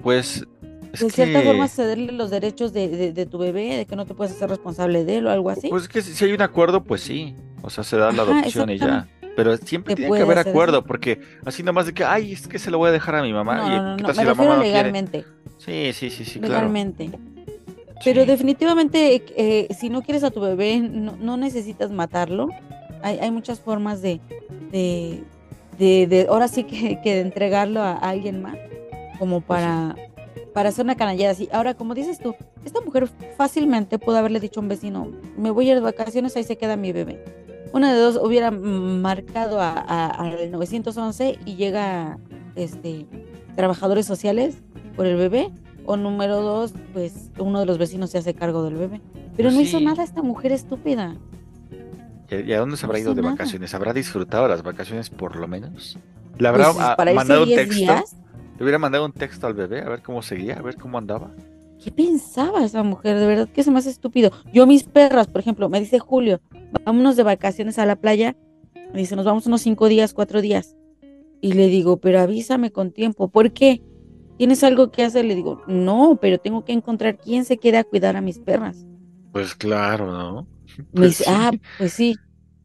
[0.03, 0.45] Pues
[0.93, 3.97] es de cierta que- forma, cederle los derechos de, de- de tu bebé, de que
[3.97, 5.69] no te puedes hacer responsable de él o algo así.
[5.69, 7.35] Pues es que si hay un acuerdo, pues sí.
[7.63, 9.09] O sea, se da la Ajá, adopción y ya.
[9.37, 10.87] Pero siempre tiene que haber acuerdo, eso.
[10.87, 13.33] porque así nomás de que, ay, es que se lo voy a dejar a mi
[13.33, 13.57] mamá.
[13.57, 14.69] no, y no, no, ¿qué no, me si la refiero quiere?
[14.69, 15.25] legalmente.
[15.59, 16.55] Sí, sí, sí, sí, claro.
[16.55, 17.11] legalmente.
[18.05, 18.27] Pero Sí.
[18.29, 22.49] definitivamente, eh, si no quieres a tu bebé, no, no necesitas matarlo.
[23.03, 24.21] Hay, hay muchas formas de,
[24.71, 25.25] de,
[25.79, 28.57] de, de- ahora sí que, que de entregarlo a alguien más,
[29.19, 29.97] como Pues para,
[30.53, 31.49] para hacer una canallada así.
[31.53, 32.35] Ahora, como dices tú,
[32.65, 36.37] esta mujer fácilmente pudo haberle dicho a un vecino, me voy a ir de vacaciones,
[36.37, 37.23] ahí se queda mi bebé.
[37.73, 42.19] Una de dos hubiera marcado a- a- al 911 y llega
[42.55, 43.07] este
[43.57, 44.57] trabajadores sociales
[44.97, 45.51] por el bebé
[45.87, 49.01] o número dos, pues uno de los vecinos se hace cargo del bebé.
[49.37, 49.85] Pero Pues no hizo sí.
[49.85, 51.17] nada esta mujer estúpida.
[52.41, 53.35] ¿Y a- y a dónde se habrá No ido de nada.
[53.35, 53.75] vacaciones?
[53.75, 55.99] ¿Habrá disfrutado las vacaciones por lo menos?
[56.39, 57.77] ¿Le habrá Pues, ah, para irse mandado un 10 texto?
[57.77, 58.17] días,
[58.59, 61.31] ¿Le hubiera mandado un texto al bebé a ver cómo seguía, a ver cómo andaba?
[61.83, 63.19] ¿qué pensaba esa mujer?
[63.19, 64.31] De verdad que me hace estúpido.
[64.55, 66.41] Yo mis perras, por ejemplo, me dice Julio,
[66.85, 68.37] vámonos de vacaciones a la playa.
[68.95, 70.77] Me dice, nos vamos unos cinco días, cuatro días.
[71.43, 73.29] Y le digo, pero avísame con tiempo.
[73.29, 73.83] ¿Por qué?
[74.39, 75.27] ¿Tienes algo que hacer?
[75.27, 78.87] Le digo, no, pero tengo que encontrar quién se quede a cuidar a mis perras.
[79.33, 80.47] Pues claro, ¿no?
[80.79, 81.31] Me Pues dice, sí.
[81.35, 82.17] ah, pues sí.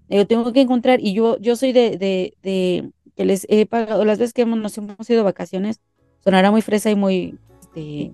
[0.10, 4.04] Yo tengo que encontrar, y yo, yo soy de, de, de que les he pagado,
[4.06, 5.80] las veces que hemos, nos hemos ido de vacaciones,
[6.24, 8.12] sonará muy fresa y muy, este,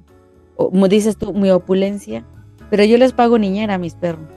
[0.55, 2.25] como dices tú, muy opulencia,
[2.69, 4.27] pero yo les pago niñera a mis perros.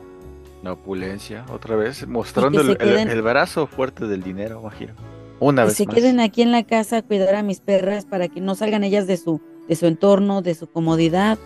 [0.63, 4.93] La opulencia, otra vez, mostrando el, el- brazo fuerte del dinero, imagino.
[5.41, 5.95] Una Que vez se más.
[5.95, 9.07] queden aquí en la casa a cuidar a mis perras para que no salgan ellas
[9.07, 11.39] de su, de su entorno, de su comodidad,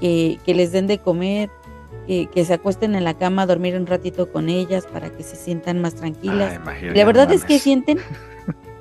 [0.00, 1.50] que, que les den de comer,
[2.06, 5.22] que, que se acuesten en la cama a dormir un ratito con ellas para que
[5.22, 6.60] se sientan más tranquilas.
[6.66, 7.98] Ay, la verdad es que sienten.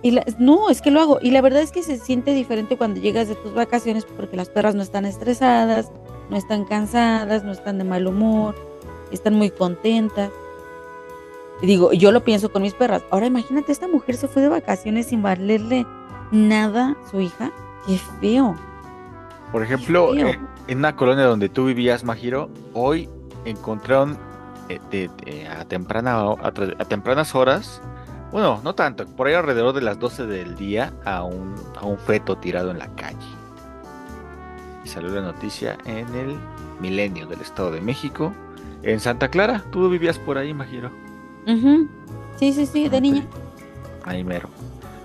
[0.03, 1.19] Y la- no, es que lo hago.
[1.21, 4.49] Y la verdad es que se siente diferente cuando llegas de tus vacaciones porque las
[4.49, 5.91] perras no están estresadas,
[6.29, 8.55] no están cansadas, no están de mal humor,
[9.11, 10.31] están muy contentas.
[11.61, 13.03] Y digo, yo lo pienso con mis perras.
[13.11, 15.85] Ahora imagínate, esta mujer se fue de vacaciones sin valerle
[16.31, 17.51] nada a su hija.
[17.85, 18.55] Qué feo.
[19.51, 23.09] Por ejemplo, eh, en una colonia donde tú vivías, Majiro, hoy
[23.45, 24.17] encontraron
[24.69, 27.81] eh, de- de- a, temprana, ho- a, tra- a tempranas horas,
[28.31, 31.97] bueno, no tanto, por ahí alrededor de las 12 del día, a un, a un
[31.97, 33.17] feto tirado en la calle.
[34.85, 36.37] Y salió la noticia en el
[36.79, 38.33] milenio del Estado de México,
[38.83, 39.63] en Santa Clara.
[39.71, 40.89] Tú vivías por ahí, Majiro.
[41.45, 41.87] Ujú.
[42.37, 43.25] Sí, sí, sí, de niña.
[44.05, 44.49] Ahí mero.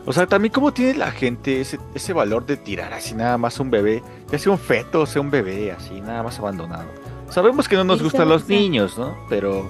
[0.07, 3.59] O sea, también cómo tiene la gente ese, ese valor de tirar así nada más
[3.59, 6.87] un bebé, ya sea un feto o sea un bebé, así nada más abandonado.
[7.29, 9.17] Sabemos que no nos gustan los niños, ¿no?
[9.29, 9.69] Pero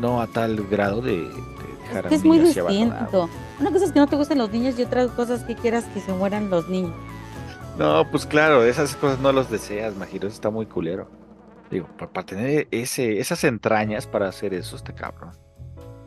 [0.00, 1.28] no a tal grado de, de
[1.84, 3.00] dejar a Es que es un muy niño así abandonado.
[3.00, 3.28] distinto.
[3.60, 5.84] Una cosa es que no te gusten los niños y otra cosa es que quieras
[5.94, 6.92] que se mueran los niños.
[7.78, 11.08] No, pues claro, esas cosas no los deseas, Majiro, está muy culero.
[11.70, 15.30] Digo, pa- para, tener ese, esas entrañas para hacer eso, este cabrón.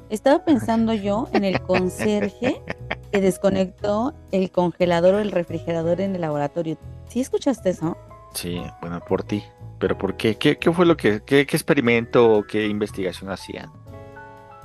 [0.10, 2.62] Estaba pensando yo en el conserje
[3.12, 6.78] que desconectó el congelador o el refrigerador en el laboratorio.
[7.08, 7.98] ¿Sí escuchaste eso?
[8.34, 9.44] Sí, bueno, por ti.
[9.80, 10.36] ¿Pero por qué?
[10.36, 13.72] ¿Qué, qué fue lo que, qué, qué experimento o qué investigación hacían?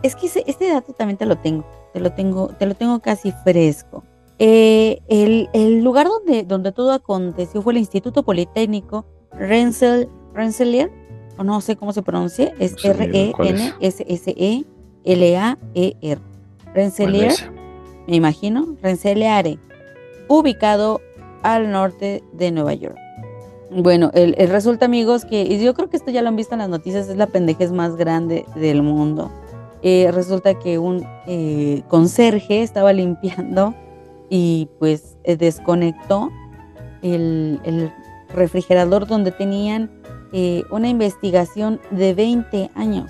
[0.02, 3.00] Es que ese- este dato también te lo tengo, te lo tengo, te lo tengo
[3.00, 4.02] casi fresco.
[4.38, 10.90] Eh, el, el lugar donde, donde todo aconteció fue el Instituto Politécnico Rensselaer, Rensselaer,
[11.38, 13.60] o no sé cómo se pronuncia, es No sé ni cuál es.
[15.04, 16.20] R-E-N-S-S-E-L-A-E-R.
[16.20, 17.50] Bueno, Rensselaer, ese.
[18.06, 19.58] Me imagino, Rensselaer,
[20.28, 21.00] ubicado
[21.42, 22.96] al norte de Nueva York.
[23.70, 26.60] Bueno, el, resulta, amigos, que y yo creo que esto ya lo han visto en
[26.60, 29.30] las noticias, es la pendejez más grande del mundo.
[29.82, 33.74] Eh, resulta que un eh, conserje estaba limpiando
[34.30, 36.30] y pues eh, desconectó
[37.02, 37.92] el, el
[38.34, 39.90] refrigerador donde tenían
[40.36, 43.08] eh, una investigación de 20 años.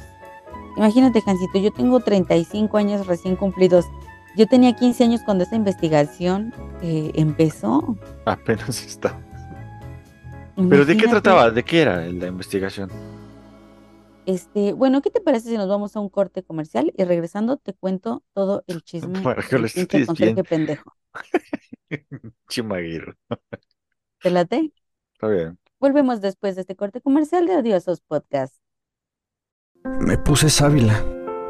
[0.76, 3.86] Imagínate, Jancito, yo tengo 35 años recién cumplidos.
[4.36, 7.96] Yo tenía 15 años cuando esa investigación eh, empezó.
[8.24, 9.16] Apenas está.
[10.56, 11.50] ¿Pero de qué trataba?
[11.50, 12.90] ¿De qué era la investigación?
[14.26, 17.74] Este, bueno, ¿qué te parece si nos vamos a un corte comercial y regresando te
[17.74, 20.36] cuento todo el chisme Para que lo estés bien.
[20.48, 20.96] pendejo?
[22.48, 23.14] Chimaguiro.
[24.20, 24.72] ¿Te late?
[25.12, 25.58] Está bien.
[25.78, 28.56] Volvemos después de este corte comercial de Odiosos Podcast.
[30.00, 31.04] Me puse sábila.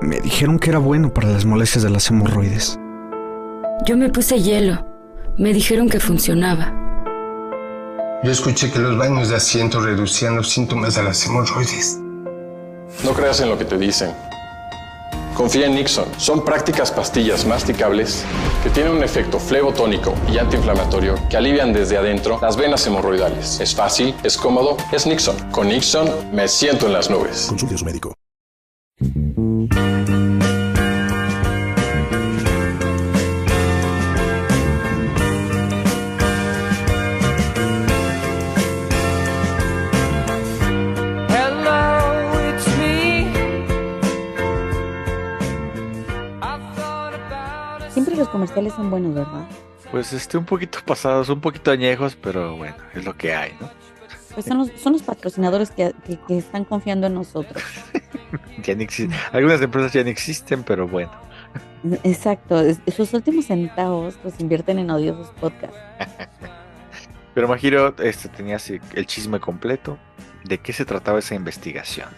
[0.05, 2.79] Me dijeron que era bueno para las molestias de las hemorroides.
[3.87, 4.87] Yo me puse hielo.
[5.39, 6.75] Me dijeron que funcionaba.
[8.23, 12.01] Yo escuché que los baños de asiento reducían los síntomas de las hemorroides.
[13.03, 14.11] No creas en lo que te dicen.
[15.35, 16.05] Confía en Nixon.
[16.19, 18.27] Son prácticas pastillas masticables
[18.63, 23.59] que tienen un efecto flebotónico y antiinflamatorio que alivian desde adentro las venas hemorroidales.
[23.59, 25.51] Es fácil, es cómodo, es Nixon.
[25.51, 27.47] Con Nixon me siento en las nubes.
[27.49, 28.15] Consulte a su médico.
[48.35, 49.47] Comerciales son buenos, ¿verdad?
[49.93, 53.71] Pues este, un poquito pasados, un poquito añejos, pero bueno, es lo que hay, ¿no?
[54.35, 57.63] Pues son los, son los patrocinadores que, que- que están confiando en nosotros.
[58.65, 58.75] Ya
[59.33, 61.13] Algunas empresas ya no existen, pero bueno.
[62.03, 62.61] Exacto,
[62.97, 65.77] sus últimos centavos los invierten en odiosos podcasts.
[67.35, 69.99] Pero Majiro, este, tenías el chisme completo.
[70.45, 72.09] ¿De qué se trataba esa investigación?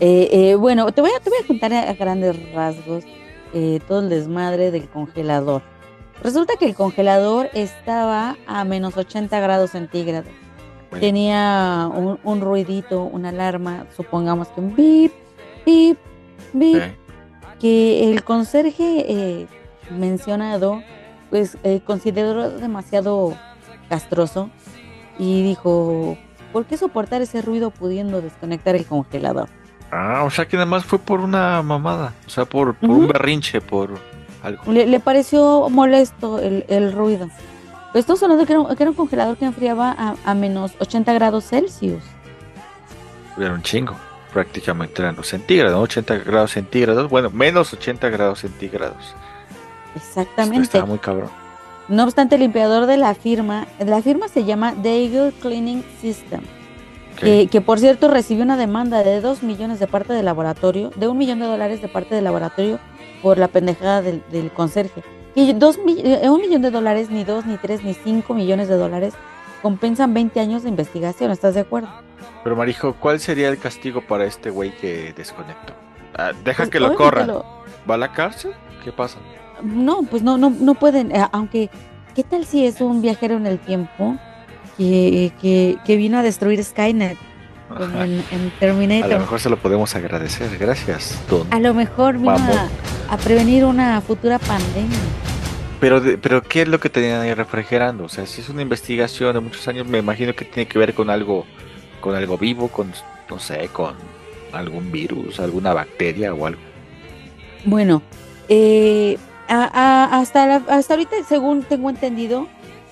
[0.00, 3.04] Eh, eh, bueno, te voy a, te voy a contar a grandes rasgos
[3.54, 5.62] eh, todo el desmadre del congelador.
[6.22, 10.30] Resulta que el congelador estaba a menos 80 grados centígrados.
[10.90, 11.00] Bueno.
[11.00, 15.12] Tenía un, un ruidito, una alarma, supongamos que un bip,
[15.64, 15.98] bip,
[16.52, 16.96] bip, ¿Eh?
[17.60, 19.46] que el conserje eh,
[19.90, 20.82] mencionado
[21.30, 23.36] pues eh, consideró demasiado
[23.88, 24.50] castroso
[25.18, 26.18] y dijo,
[26.52, 29.48] ¿por qué soportar ese ruido pudiendo desconectar el congelador?
[29.92, 32.12] Ah, o sea que nada más fue por una mamada.
[32.26, 33.98] O sea, por, por un berrinche, por
[34.42, 34.62] algo.
[34.72, 37.28] Le, le pareció molesto el, el ruido.
[37.94, 41.12] Estamos hablando que era, un- que era un congelador que enfriaba a, a menos 80
[41.12, 42.02] grados Celsius.
[43.36, 43.96] Era un chingo.
[44.32, 45.80] Prácticamente eran los centígrados, ¿no?
[45.82, 47.10] 80 grados centígrados.
[47.10, 48.96] Bueno, menos 80 grados centígrados.
[49.96, 50.62] Esto Exactamente.
[50.64, 51.30] estaba muy cabrón.
[51.88, 56.42] No obstante, el limpiador de la firma, la firma se llama Daigle Cleaning System,
[57.20, 57.24] Ok.
[57.26, 61.06] que, que, por cierto recibió una demanda de 2 millones de parte del laboratorio, de
[61.08, 62.78] un millón de dólares de parte del laboratorio
[63.22, 65.02] por la pendejada del, del conserje.
[65.34, 68.76] Y dos, eh, un millón de dólares, ni dos, ni tres, ni cinco millones de
[68.76, 69.14] dólares
[69.62, 71.88] compensan 20 años de investigación, ¿estás de acuerdo?
[72.42, 75.74] Pero Marijo, ¿cuál sería el castigo para este güey que desconectó?
[76.16, 77.26] Ah, deja Pues, que lo corran.
[77.28, 77.44] lo-
[77.88, 78.52] ¿Va a la cárcel?
[78.82, 79.18] ¿Qué pasa?
[79.62, 81.68] No, pues no, no, no pueden, eh, aunque,
[82.14, 84.16] ¿qué tal si es un viajero en el tiempo
[84.90, 87.18] que, que, que vino a destruir Skynet
[87.68, 89.18] como en, en A lo Terminator?
[89.20, 90.56] mejor se lo podemos agradecer.
[90.58, 91.46] Gracias, Don.
[91.52, 92.68] A lo mejor vino a,
[93.12, 94.98] a prevenir una futura pandemia.
[95.80, 98.04] Pero, pero ¿qué es lo que tenían ahí refrigerando?
[98.04, 100.94] O sea, si es una investigación de muchos años, me imagino que tiene que ver
[100.94, 101.44] con algo,
[102.00, 102.90] con algo vivo, con,
[103.30, 103.94] no sé, con
[104.52, 106.60] algún virus, alguna bacteria o algo.
[107.64, 108.02] Bueno,
[108.48, 109.16] eh,
[109.48, 109.70] a-
[110.12, 112.48] a- hasta, la- hasta ahorita, según tengo entendido,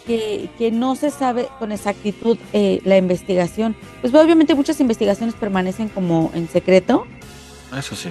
[0.09, 3.77] que, que no se sabe con exactitud eh, la investigación.
[4.01, 7.07] Pues obviamente muchas investigaciones permanecen como en secreto,
[7.79, 8.09] Eso sí.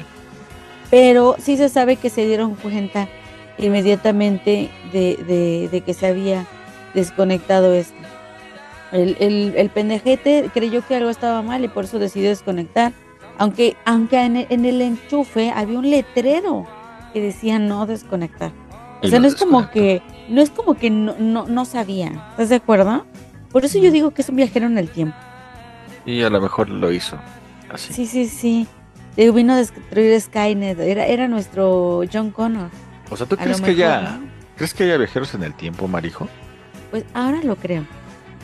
[0.90, 3.10] pero sí se sabe que se dieron cuenta
[3.58, 6.46] inmediatamente de, de- de que se había
[6.94, 7.94] desconectado esto.
[8.92, 12.94] El, el, el pendejete creyó que algo estaba mal y por eso decidió desconectar.
[13.38, 16.66] Aunque, aunque en, el, en el enchufe había un letrero
[17.14, 18.52] que decía no desconectar.
[19.04, 22.12] O sea, lo no es como que, no es como que no, no, no sabía.
[22.32, 23.06] ¿Estás de acuerdo?
[23.52, 25.16] Por eso yo digo que es un viajero en el tiempo.
[26.06, 27.18] Y a lo mejor lo hizo
[27.70, 27.94] así.
[27.94, 28.68] Sí, sí, sí.
[29.16, 30.80] Vino a destruir Skynet.
[30.80, 32.70] Era, era nuestro John Connor.
[33.10, 34.02] O sea, ¿tú crees que mejor, ya...
[34.02, 34.28] ¿no?
[34.56, 36.28] ¿Crees que haya viajeros en el tiempo, Marijo?
[36.92, 37.86] Pues ahora lo creo.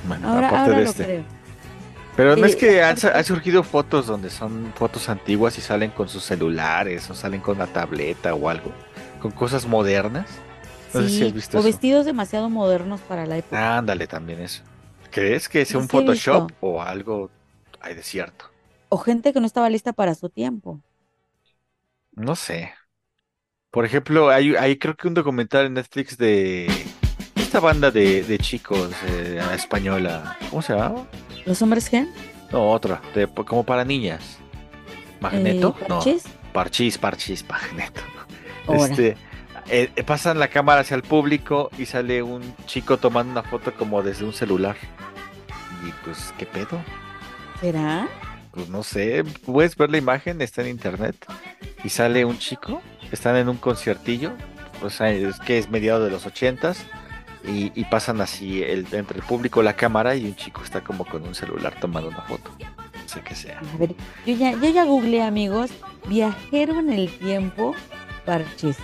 [0.07, 1.03] Bueno, Ahora, aparte ahora de lo este.
[1.05, 1.23] creo.
[2.15, 5.91] Pero no Eh, es que han, han surgido fotos donde son fotos antiguas y salen
[5.91, 8.71] con sus celulares o salen con una tableta o algo,
[9.21, 10.27] con cosas modernas.
[10.93, 11.63] No sé Sí, si has visto o eso.
[11.63, 13.77] vestidos demasiado modernos para la época.
[13.77, 14.63] Ándale también eso.
[15.11, 17.31] ¿Crees que sea un Photoshop o algo
[17.79, 18.45] hay de cierto?
[18.95, 20.81] O gente que no estaba lista para su tiempo.
[22.15, 22.73] No sé.
[23.71, 26.67] Por ejemplo, hay, hay creo que un documental en Netflix de
[27.35, 30.37] esta banda de, de chicos eh, española.
[30.49, 31.07] ¿Cómo se llamaba?
[31.45, 32.07] ¿Los hombres G?
[32.51, 34.43] No, otra, de, como para niñas.
[35.19, 35.75] ¿Magneto?
[35.75, 36.13] Eh, no.
[36.51, 36.97] Parchís, parchís,
[37.49, 38.01] Magneto.
[38.65, 38.95] Ahora.
[38.95, 39.17] Este,
[39.67, 43.73] eh, eh, pasan la cámara hacia el público y sale un chico tomando una foto
[43.73, 44.75] como desde un celular.
[45.85, 46.81] Y pues, ¿qué pedo?
[47.59, 48.07] ¿Será?
[48.51, 51.15] Pues no sé, puedes ver la imagen, está en internet.
[51.83, 54.33] Y sale un chico, están en un conciertillo,
[54.81, 56.85] o sea, es que es mediado de los ochentas.
[57.45, 61.03] Y, y pasan así el, entre el público la cámara y un chico está como
[61.03, 62.51] con un celular tomando una foto.
[62.59, 63.59] No sé qué sea.
[63.59, 63.95] A ver,
[64.25, 65.69] yo ya, yo ya googleé, amigos.
[66.07, 67.75] Viajero en el tiempo,
[68.25, 68.77] parchis.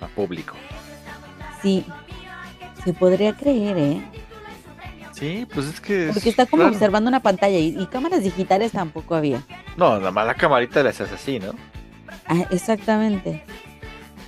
[0.00, 0.54] A público.
[1.62, 1.84] Sí,
[2.84, 4.02] se podría creer, ¿eh?
[5.12, 6.08] Sí, pues es que.
[6.08, 6.74] es Porque está como raro.
[6.74, 9.42] observando una pantalla y, y cámaras digitales tampoco había.
[9.76, 11.52] No, nada más la camarita la haces así, ¿no?
[12.26, 13.42] Ah, exactamente.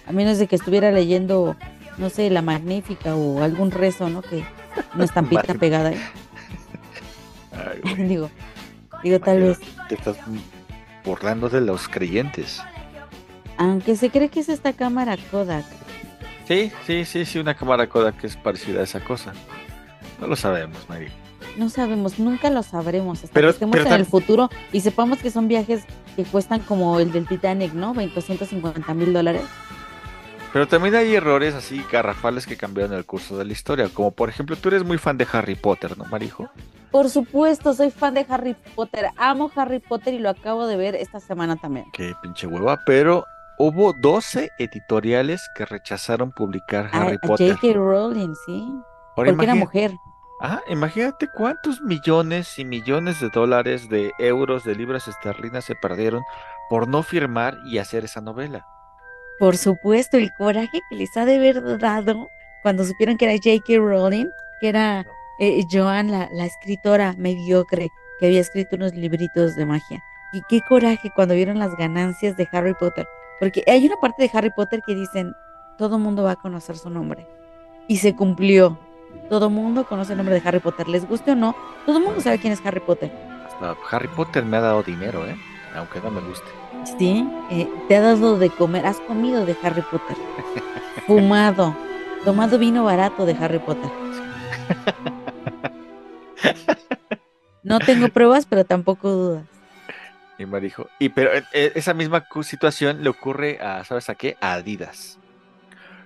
[0.07, 1.57] A menos de que estuviera leyendo,
[1.99, 4.23] no sé, la magnífica o algún rezo, ¿no?
[4.23, 4.43] Que
[4.95, 6.01] una estampita pegada ahí.
[7.53, 8.31] Ay, digo,
[9.03, 9.59] digo, tal vez.
[9.91, 10.17] Te estás
[11.05, 12.63] burlando de los creyentes.
[13.59, 15.65] Aunque se cree que es esta cámara Kodak.
[16.47, 19.33] Sí, sí, sí, sí, una cámara Kodak que es parecida a esa cosa.
[20.21, 21.09] No lo sabemos, Mary.
[21.57, 23.25] No sabemos, nunca lo sabremos.
[23.25, 25.85] Hasta Pero- que estemos pero en el futuro y sepamos que son viajes
[26.17, 27.93] que cuestan como el del Titanic, ¿no?
[27.95, 29.43] 250 mil dólares.
[30.53, 33.89] Pero también hay errores así garrafales que cambiaron el curso de la historia.
[33.93, 36.49] Como por ejemplo, tú eres muy fan de Harry Potter, ¿no, Marijo?
[36.91, 39.09] Por supuesto, soy fan de Harry Potter.
[39.17, 41.87] Amo Harry Potter y lo acabo de ver esta semana también.
[41.93, 42.81] Qué pinche hueva.
[42.87, 43.27] Pero
[43.59, 47.55] hubo 12 editoriales que rechazaron publicar A, Harry a Potter.
[47.55, 47.75] J.K.
[47.75, 48.73] Rowling, sí.
[49.17, 49.93] Ahora porque era mujer.
[50.41, 56.23] Ajá, imagínate cuántos millones y millones de dólares, de euros, de libras esterlinas se perdieron
[56.71, 58.65] por no firmar y hacer esa novela.
[59.41, 62.29] Por supuesto, el coraje que les ha de haber dado
[62.63, 63.79] cuando supieron que era J.K.
[63.79, 64.27] Rowling,
[64.61, 65.05] que era
[65.41, 70.03] eh, Joan, la, la escritora mediocre que había escrito unos libritos de magia.
[70.33, 73.07] Y qué coraje cuando vieron las ganancias de Harry Potter.
[73.41, 75.35] Porque hay una parte de Harry Potter que dicen,
[75.77, 77.27] todo mundo va a conocer su nombre.
[77.87, 78.79] Y se cumplió.
[79.31, 81.55] Todo mundo conoce el nombre de Harry Potter, les guste o no,
[81.87, 83.11] todo mundo sabe quién es Harry Potter.
[83.47, 85.37] Hasta Harry Potter me ha dado dinero, ¿eh?
[85.75, 86.47] Aunque no me guste.
[86.99, 90.17] Sí, eh, te ha dado de comer, has comido de Harry Potter,
[91.07, 91.75] fumado,
[92.25, 93.91] tomado vino barato de Harry Potter.
[97.69, 99.45] No tengo pruebas, pero tampoco dudas.
[100.39, 104.15] Y me dijo, y pero eh, eh, esa misma situación le ocurre a, ¿sabes a
[104.15, 104.37] qué?
[104.41, 105.19] A Adidas.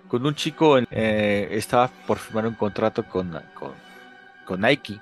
[0.09, 3.73] Con un chico eh, estaba por firmar un contrato con, con,
[4.47, 4.99] con Nike.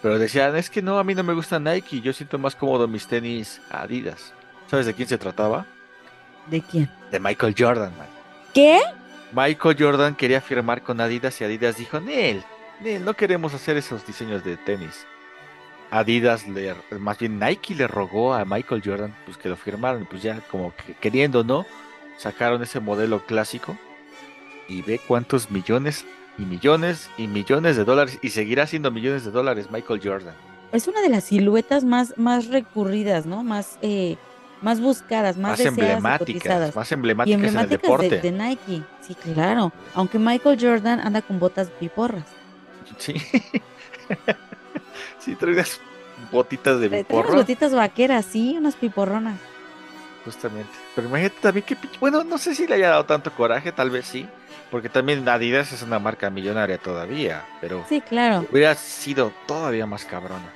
[0.00, 2.88] Pero decían, es que no, a mí no me gusta Nike, yo siento más cómodo
[2.88, 4.32] mis tenis Adidas.
[4.70, 5.66] ¿Sabes de quién se trataba?
[6.46, 6.90] ¿De quién?
[7.10, 8.06] De Michael Jordan, man.
[8.52, 8.80] ¿Qué?
[9.32, 12.42] Michael Jordan quería firmar con Adidas y Adidas dijo, Nel,
[12.80, 15.06] Nel, no queremos hacer esos diseños de tenis.
[15.94, 20.04] Adidas, le, más bien Nike le rogó a Michael Jordan pues que lo firmaran, y
[20.06, 21.64] pues ya como que queriendo, ¿no?
[22.18, 23.76] Sacaron ese modelo clásico
[24.68, 26.04] y ve cuántos millones
[26.36, 30.34] y millones y millones de dólares y seguirá siendo millones de dólares Michael Jordan.
[30.72, 33.44] Es una de las siluetas más, más recurridas, ¿no?
[33.44, 34.16] Más, eh,
[34.62, 38.08] más buscadas, más, Más, deseadas emblemáticas, más Y emblemáticas, en el emblemáticas deporte.
[38.10, 38.82] de, de Nike.
[39.00, 39.72] Sí, claro.
[39.94, 42.26] Aunque Michael Jordan anda con botas piporras.
[42.98, 43.14] Sí.
[45.24, 45.80] sí, trae unas
[46.30, 49.38] botitas de trae unas botitas vaqueras, sí, unas piporronas.
[50.24, 50.70] Justamente.
[50.94, 54.06] Pero imagínate también que Bueno, no sé si le haya dado tanto coraje, tal vez
[54.06, 54.26] sí.
[54.70, 58.46] Porque también Adidas es una marca millonaria todavía, pero Sí, claro.
[58.50, 60.50] hubiera sido todavía más cabrona.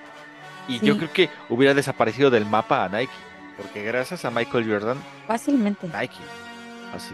[0.67, 3.13] Y yo creo que hubiera desaparecido del mapa a Nike,
[3.57, 5.87] porque gracias a Michael Jordan, Fácilmente.
[5.87, 6.17] Nike.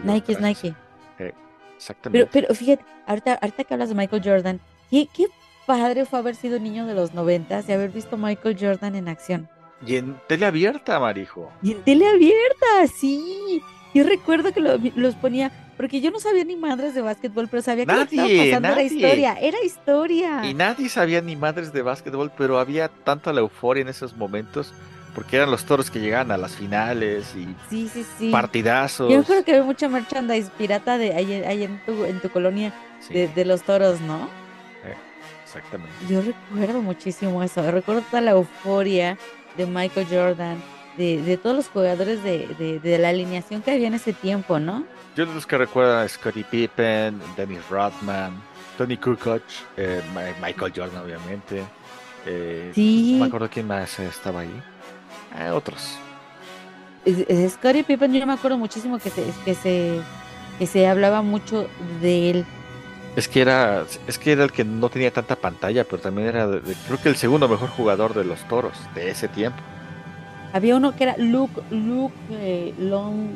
[0.03, 0.73] Nike es Nike.
[1.19, 1.33] Eh,
[1.77, 2.29] exactamente.
[2.31, 5.27] Pero, pero fíjate, ahorita, ahorita que hablas de Michael Jordan, qué, qué
[5.65, 9.49] padre fue haber sido niño de los noventas y haber visto Michael Jordan en acción.
[9.85, 11.51] Y en tele abierta, Marijo.
[11.61, 12.65] Y en tele abierta,
[12.97, 13.61] sí.
[13.93, 17.61] Yo recuerdo que lo- los ponía, porque yo no sabía ni madres de básquetbol, pero
[17.61, 18.73] sabía que lo estaba pasando nadie.
[18.73, 20.45] era historia, era historia.
[20.45, 24.73] Y nadie sabía ni madres de básquetbol, pero había tanta la euforia en esos momentos,
[25.13, 28.31] porque eran los toros que llegaban a las finales y Sí, sí, sí.
[28.31, 29.11] partidazos.
[29.11, 32.73] Yo creo que había mucha merchandise pirata de ahí, ahí en, tu, en tu colonia
[32.99, 34.29] Sí, de, de los toros, ¿no?
[35.55, 35.93] Exactamente.
[36.09, 37.69] Yo recuerdo muchísimo eso.
[37.71, 39.17] Recuerdo toda la euforia
[39.57, 40.61] de Michael Jordan,
[40.97, 44.59] de, de todos los jugadores de, de, de la alineación que había en ese tiempo,
[44.59, 44.83] ¿no?
[45.15, 48.33] Yo de los que recuerdan a Scottie Pippen, Dennis Rodman,
[48.77, 49.41] Tony Kukoc,
[49.77, 50.01] eh,
[50.41, 51.63] Michael Jordan, obviamente.
[52.25, 53.13] Eh, Sí.
[53.13, 54.61] No me acuerdo quién más estaba ahí.
[55.39, 55.97] Eh, otros.
[57.49, 60.01] Scottie Pippen, yo me acuerdo muchísimo que se, que se,
[60.57, 61.67] que se hablaba mucho
[62.01, 62.45] de él.
[63.15, 66.47] Es que era, es que era el que no tenía tanta pantalla, pero también era,
[66.47, 69.57] de- de- creo que el segundo mejor jugador de los toros de ese tiempo.
[70.53, 73.27] Había uno que era Luke, Luke eh, Long,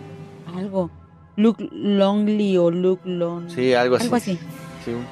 [0.56, 0.90] algo.
[1.38, 3.50] Luke Longley o Luke Long.
[3.50, 4.04] Sí, algo así.
[4.06, 4.38] Algo así.
[4.84, 5.06] Sí, un,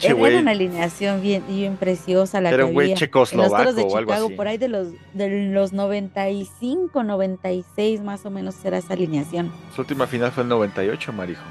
[0.00, 2.82] Era, una alineación bien, bien preciosa la Era que había.
[2.84, 4.34] En los checoslovaco toros de o algo Chicago, así.
[4.36, 9.50] por ahí de los, de los 95, 96 más o menos era esa alineación.
[9.74, 11.42] Su última final fue el 98, Marijo.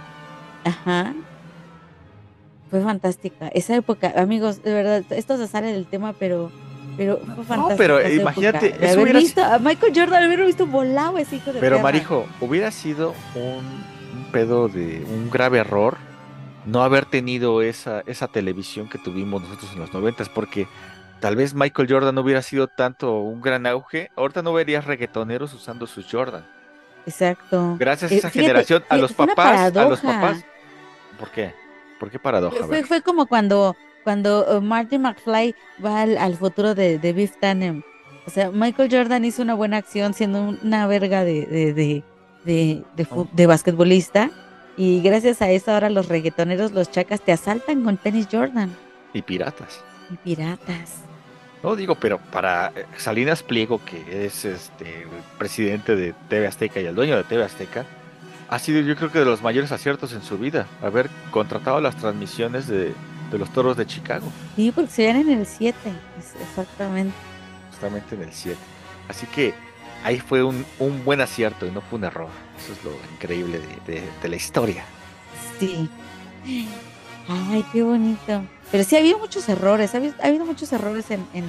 [0.64, 1.14] Ajá.
[2.70, 3.48] Fue fantástica.
[3.50, 6.52] Esa época, amigos, de verdad, esto se sale del tema, pero,
[6.98, 7.76] pero fue fantástica.
[7.78, 11.52] pero esa imagínate, eso haber hubiera visto a Michael Jordan, haberlo visto volado ese hijo
[11.54, 11.84] de Pero perra.
[11.84, 13.66] Marijo, hubiera sido un,
[14.18, 15.98] un pedo de un grave error
[16.66, 20.68] no haber tenido esa, esa televisión que tuvimos nosotros en los noventas, porque
[21.20, 24.12] tal vez Michael Jordan no hubiera sido tanto un gran auge.
[24.16, 26.46] Ahorita no verías reggaetoneros usando sus Jordan.
[27.06, 27.76] Exacto.
[27.80, 30.46] Gracias a Eh, esa fíjate, generación, a los papás, a los papás.
[31.18, 31.54] ¿Por qué?
[32.00, 32.66] ¿Por qué paradoja?
[32.88, 37.84] Fue, como cuando, cuando uh, Marty McFly va al, al futuro de, de Biff Tannen.
[38.26, 42.04] O sea, Michael Jordan hizo una buena acción siendo una verga de, de, de,
[42.46, 44.30] de, de, fu- de basquetbolista.
[44.78, 48.74] Y gracias a eso ahora los reggaetoneros, los chacas, te asaltan con tenis Jordan.
[49.14, 49.84] Y piratas.
[50.12, 51.02] Y piratas.
[51.62, 56.80] No digo, pero para eh, Salinas Pliego, que es este el presidente de TV Azteca
[56.80, 57.86] y el dueño de TV Azteca,
[58.50, 61.96] ha sido yo creo que de los mayores aciertos en su vida, haber contratado las
[61.96, 62.94] transmisiones de,
[63.32, 65.78] de los toros de Chicago, Sí, porque se ven en el 7.
[66.42, 67.14] Exactamente.
[67.70, 68.58] justamente en el 7.
[69.08, 69.54] Así que
[70.04, 72.30] ahí fue un, un buen acierto y no fue un error.
[72.64, 74.84] Eso es lo increíble de, de- de la historia.
[75.60, 75.90] Sí.
[77.28, 78.44] Ay, qué bonito.
[78.72, 81.46] Pero sí ha habido muchos errores, ha habido, ha habido muchos errores en, en,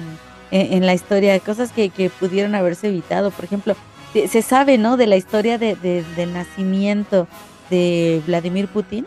[0.51, 3.31] en- la historia, cosas que, que pudieron haberse evitado.
[3.31, 3.75] Por ejemplo,
[4.13, 4.97] se, sabe, ¿no?
[4.97, 7.27] De la historia de, de- del nacimiento
[7.69, 9.05] de Vladimir Putin,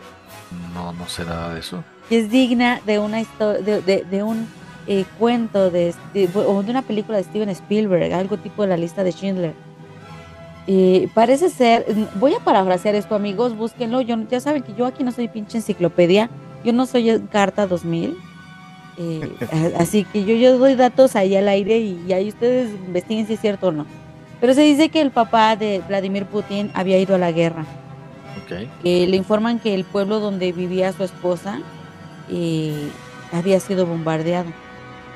[0.73, 1.83] No, no sé nada de eso.
[2.09, 4.47] es digna de una historia, de, de- un
[4.87, 8.77] eh, cuento de, de- o de una película de Steven Spielberg, algo tipo de la
[8.77, 9.53] lista de Schindler.
[10.67, 11.85] Eh, parece ser,
[12.15, 15.59] voy a parafrasear esto amigos, búsquenlo, yo, ya saben que yo aquí no soy pinche
[15.59, 16.29] enciclopedia,
[16.63, 18.17] yo no soy Carta 2000,
[18.97, 19.29] eh,
[19.77, 23.33] así que yo, yo doy datos ahí al aire y, y ahí ustedes investiguen si
[23.33, 23.85] es cierto o no.
[24.39, 27.65] Pero se dice que el papá de Vladimir Putin había ido a la guerra
[28.81, 31.59] que le informan que el pueblo donde vivía su esposa
[32.29, 32.89] eh,
[33.31, 34.51] había sido bombardeado.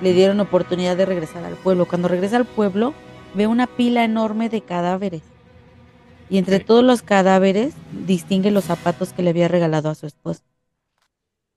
[0.01, 1.85] Le dieron oportunidad de regresar al pueblo.
[1.85, 2.93] Cuando regresa al pueblo,
[3.33, 5.23] ve una pila enorme de cadáveres.
[6.29, 10.43] Y entre todos los cadáveres, distingue los zapatos que le había regalado a su esposa.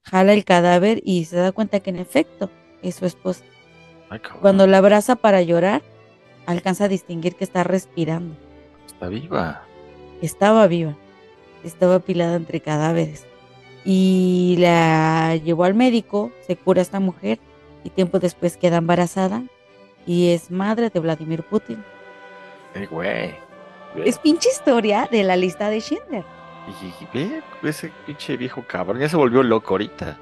[0.01, 2.49] Jala el cadáver y se da cuenta que en efecto
[2.81, 3.43] es su esposa.
[4.41, 5.81] Cuando la abraza para llorar,
[6.45, 8.35] alcanza a distinguir que está respirando.
[8.85, 9.63] Está viva.
[10.21, 10.95] estaba viva,
[11.63, 13.25] estaba apilada entre cadáveres.
[13.85, 17.39] Y la llevó al médico, se cura esta mujer
[17.83, 19.43] y tiempo después queda embarazada
[20.05, 21.83] y es madre de Vladimir Putin.
[22.75, 23.35] Eh, güey.
[24.05, 26.23] Es pinche historia de la lista de Schindler.
[27.01, 30.17] y ve ese pinche viejo cabrón, ya se volvió loco ahorita.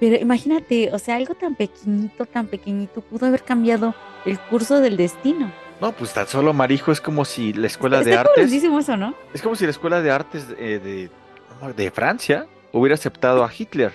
[0.00, 4.96] Pero imagínate, o sea, algo tan pequeñito, tan pequeñito pudo haber cambiado el curso del
[4.96, 5.52] destino.
[5.80, 8.52] No, pues tan solo Marijo es como si la escuela de Está artes.
[8.52, 9.14] eso, ¿no?
[9.32, 13.92] Es como si la escuela de artes eh, de, de Francia hubiera aceptado a Hitler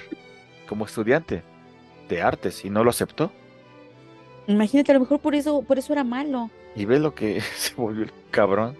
[0.68, 1.43] como estudiante
[2.08, 3.32] de artes y no lo aceptó.
[4.47, 6.50] Imagínate, a lo mejor por eso, por eso era malo.
[6.76, 8.76] Y ve lo que se volvió el cabrón.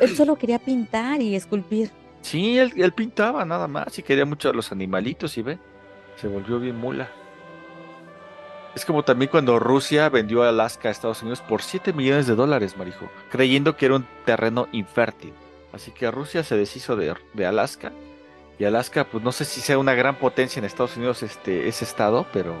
[0.00, 1.90] Él solo quería pintar y esculpir.
[2.22, 5.58] Sí, él, él pintaba nada más y quería mucho a los animalitos y ve,
[6.20, 7.08] se volvió bien mula.
[8.74, 12.76] Es como también cuando Rusia vendió Alaska a Estados Unidos por 7 millones de dólares,
[12.76, 15.32] Marijo, creyendo que era un terreno infértil.
[15.72, 17.14] Así que Rusia se deshizo de,
[17.46, 17.92] Alaska.
[18.58, 21.84] Y Alaska, pues no sé si sea una gran potencia en Estados Unidos este, ese
[21.84, 22.54] estado, pero,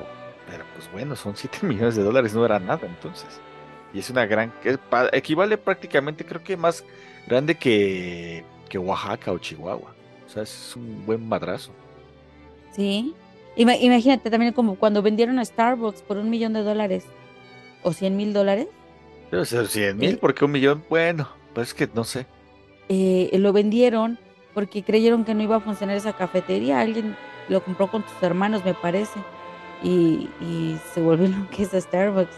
[0.48, 3.40] pero pues bueno, son 7 millones de dólares, no era nada entonces.
[3.92, 4.52] Y es una gran,
[5.12, 6.84] equivale prácticamente, creo que más
[7.26, 9.94] grande que, que Oaxaca o Chihuahua.
[10.26, 11.72] O sea, es un buen madrazo.
[12.72, 13.14] Sí.
[13.58, 17.04] Imagínate también como cuando vendieron a Starbucks por un millón de dólares
[17.82, 18.68] o 100 mil dólares.
[19.30, 22.26] Debe ser 100 mil, eh, porque un millón, bueno, pues es que no sé.
[22.88, 24.18] Eh, lo vendieron
[24.54, 26.80] porque creyeron que no iba a funcionar esa cafetería.
[26.80, 27.16] Alguien
[27.48, 29.18] lo compró con tus hermanos, me parece.
[29.82, 32.36] Y, y se volvió lo que es Starbucks.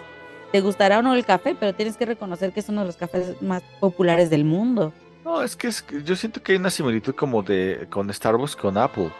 [0.52, 2.96] Te gustará o no el café, pero tienes que reconocer que es uno de los
[2.96, 4.92] cafés más populares del mundo.
[5.24, 8.76] No, es que es, yo siento que hay una similitud como de con Starbucks con
[8.76, 9.10] Apple,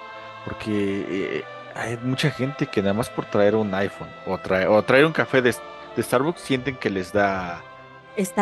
[0.45, 1.45] porque eh,
[1.75, 5.13] hay mucha gente que nada más por traer un iPhone o, traer, o traer un
[5.13, 5.55] café de,
[5.99, 7.63] Starbucks sienten que les da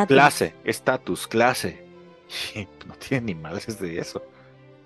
[0.06, 1.84] clase, estatus, clase.
[2.86, 4.22] no tienen ni males de eso.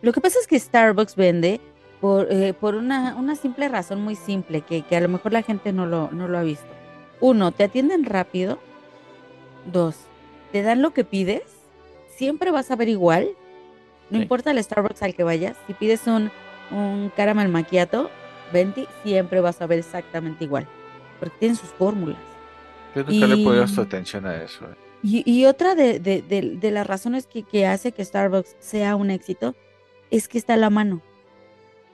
[0.00, 1.60] Lo que pasa es que Starbucks vende
[2.00, 5.42] por, eh, por una, una, simple razón muy simple, que, que, a lo mejor la
[5.42, 6.66] gente no lo, no lo ha visto.
[7.20, 8.58] Uno, te atienden rápido.
[9.66, 9.96] Dos,
[10.50, 11.42] te dan lo que pides
[12.16, 13.30] siempre vas a ver igual.
[14.10, 15.56] No importa el Starbucks al que vayas.
[15.66, 16.30] Si pides un,
[16.70, 18.10] un caramel macchiato,
[18.52, 20.66] 20, siempre vas a ver exactamente igual.
[21.18, 22.18] Porque tienen sus fórmulas.
[22.94, 24.64] Yo nunca le he puesto atención a eso.
[24.66, 24.76] Eh.
[25.04, 29.56] Y, otra de, de, de, las razones que, que, hace que Starbucks sea un éxito
[30.10, 31.02] es que está a la mano.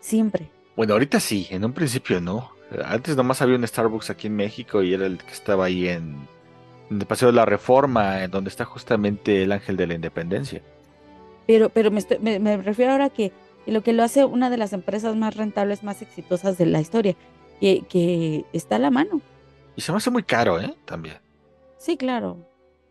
[0.00, 0.50] Siempre.
[0.76, 2.52] Bueno, ahorita sí, en un principio no.
[2.84, 6.16] Antes nomás había un Starbucks aquí en México y era el que estaba ahí en,
[6.90, 10.60] de Paseo de la Reforma, en donde está justamente el ángel de la independencia.
[11.46, 13.32] Pero, pero me, me, refiero ahora que
[13.66, 17.16] lo que lo hace una de las empresas más rentables, más exitosas de la historia,
[17.60, 19.20] que, que está a la mano.
[19.76, 20.74] Y se me hace muy caro, ¿eh?
[20.84, 21.16] También.
[21.78, 22.36] Sí, claro.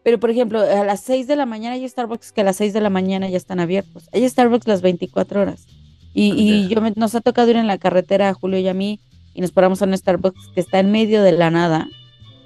[0.03, 2.73] Pero, por ejemplo, a las 6 de la mañana hay Starbucks que a las 6
[2.73, 4.09] de la mañana ya están abiertos.
[4.13, 5.65] Hay Starbucks las 24 horas.
[6.13, 8.99] Y, y yo nos ha tocado ir en la carretera, Julio y a mí,
[9.33, 11.87] y nos paramos a un Starbucks que está en medio de la nada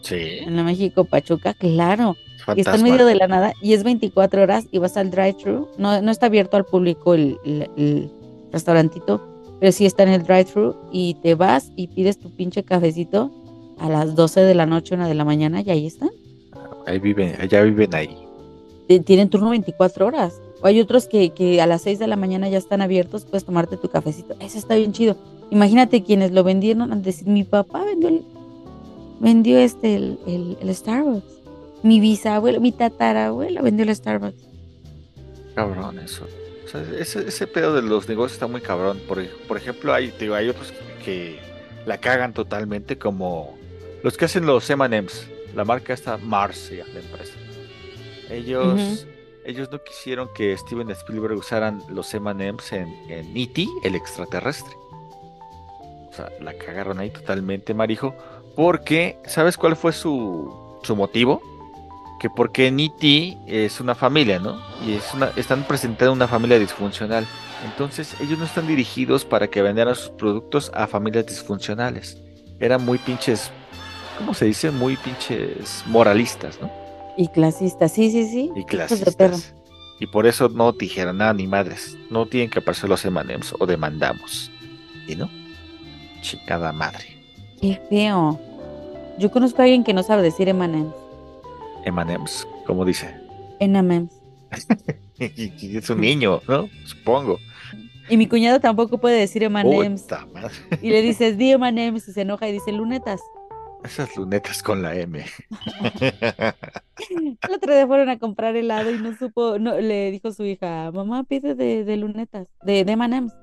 [0.01, 0.39] Sí.
[0.39, 2.17] En la México Pachuca, claro.
[2.55, 5.67] Y está en medio de la nada y es 24 horas y vas al drive-thru.
[5.77, 8.09] No, no está abierto al público el, el,
[8.51, 9.21] restaurantito,
[9.59, 13.31] pero sí está en el drive-thru y te vas y pides tu pinche cafecito
[13.79, 16.09] a las 12 de la noche, una de la mañana y ahí están.
[16.85, 18.17] Ahí viven, allá viven ahí.
[19.05, 20.41] Tienen turno 24 horas.
[20.61, 23.45] O hay otros que, que a las 6 de la mañana ya están abiertos, puedes
[23.45, 24.35] tomarte tu cafecito.
[24.39, 25.15] Eso está bien chido.
[25.49, 27.25] Imagínate quienes lo vendieron antes.
[27.25, 28.23] Mi papá vendió el,
[29.19, 31.40] vendió este el, el, Starbucks.
[31.83, 34.43] Mi bisabuelo, mi tatarabuelo vendió el Starbucks.
[35.55, 36.27] Cabrón eso.
[36.65, 39.01] O sea, ese, ese pedo de los negocios está muy cabrón.
[39.07, 40.73] Por, por ejemplo, hay, digo, hay otros
[41.03, 41.39] que,
[41.85, 43.57] la cagan totalmente, como
[44.03, 45.27] los que hacen los M&M's.
[45.55, 47.33] La marca está Mars, la empresa.
[48.29, 49.05] Ellos,
[49.43, 54.73] ellos no quisieron que Steven Spielberg usaran los M&M's en, en E.T., el extraterrestre.
[56.09, 58.15] O sea, la cagaron ahí totalmente, Marijo.
[58.55, 61.41] Porque, ¿sabes cuál fue su, su motivo?
[62.21, 64.61] Que porque Niti es una familia, ¿no?
[64.85, 67.25] Y es una, están presentando una familia disfuncional.
[67.65, 72.21] Entonces, ellos no están dirigidos para que vendieran sus productos a familias disfuncionales.
[72.59, 73.49] Eran muy pinches,
[74.19, 74.69] ¿cómo se dice?
[74.69, 76.71] Muy pinches moralistas, ¿no?
[77.17, 78.51] Y clasistas, sí, sí, sí.
[78.55, 79.55] Y clasistas.
[79.99, 81.97] Y por eso no dijeron nada ni madres.
[82.11, 84.51] No tienen que aparecer los emanems o demandamos.
[85.07, 85.27] ¿Y no?
[86.21, 87.17] Chicada madre.
[87.59, 88.39] Qué feo.
[89.17, 91.00] Yo conozco a alguien que no sabe decir Emanems.
[91.85, 93.15] Emanems, ¿cómo dice?
[93.59, 94.21] Enamems.
[95.19, 96.67] es un niño, ¿no?
[96.85, 97.37] Supongo.
[98.09, 100.05] Y mi cuñado tampoco puede decir Emanems.
[100.81, 103.21] y le dices, di Emanems y se enoja y dice lunetas.
[103.83, 105.23] Esas lunetas con la M.
[107.09, 110.91] El otro día fueron a comprar helado y no supo, no, le dijo su hija,
[110.91, 113.33] mamá pide de, de lunetas, de, de Emanems.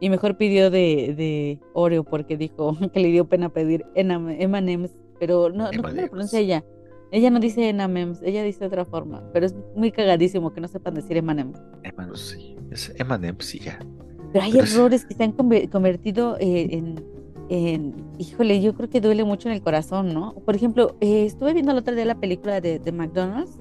[0.00, 5.50] Y mejor pidió de, de Oreo porque dijo que le dio pena pedir M&M's, pero
[5.50, 6.64] no, no lo pronuncia ella.
[7.12, 10.68] Ella no dice M&M's, ella dice de otra forma, pero es muy cagadísimo que no
[10.68, 11.58] sepan decir M&M's.
[11.82, 13.78] M&M's, sí, es M&M's, sí, ya.
[14.32, 17.02] Pero hay errores que se han convertido eh, en,
[17.48, 20.34] en, híjole, yo creo que duele mucho en el corazón, ¿no?
[20.34, 23.56] Por ejemplo, eh, estuve viendo el otro día la película de, de McDonald's,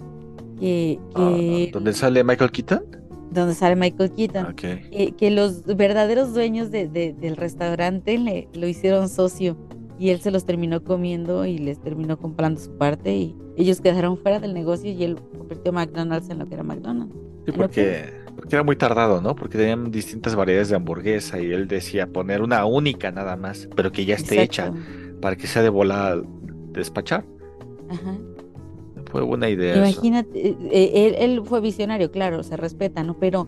[0.59, 0.99] que...
[1.15, 1.67] que...
[1.67, 2.83] Ah, ¿Dónde sale Michael Keaton?
[3.31, 9.57] donde sale Michael Keaton, que los verdaderos dueños de, del restaurante le, lo hicieron socio
[9.97, 14.17] y él se los terminó comiendo y les terminó comprando su parte y ellos quedaron
[14.17, 17.15] fuera del negocio y él convirtió McDonald's en lo que era McDonald's.
[17.45, 19.35] Sí, porque Porque era muy tardado, ¿no?
[19.35, 23.91] Porque tenían distintas variedades de hamburguesa y él decía poner una única nada más, pero
[23.91, 24.73] que ya esté hecha
[25.21, 26.21] para que sea de volada
[26.73, 27.25] despachar.
[27.89, 28.17] Ajá.
[29.09, 29.75] Fue buena idea.
[29.75, 29.83] eso.
[29.83, 33.17] Imagínate, eh, eh, él, él fue visionario, claro, se respeta, ¿no?
[33.17, 33.47] Pero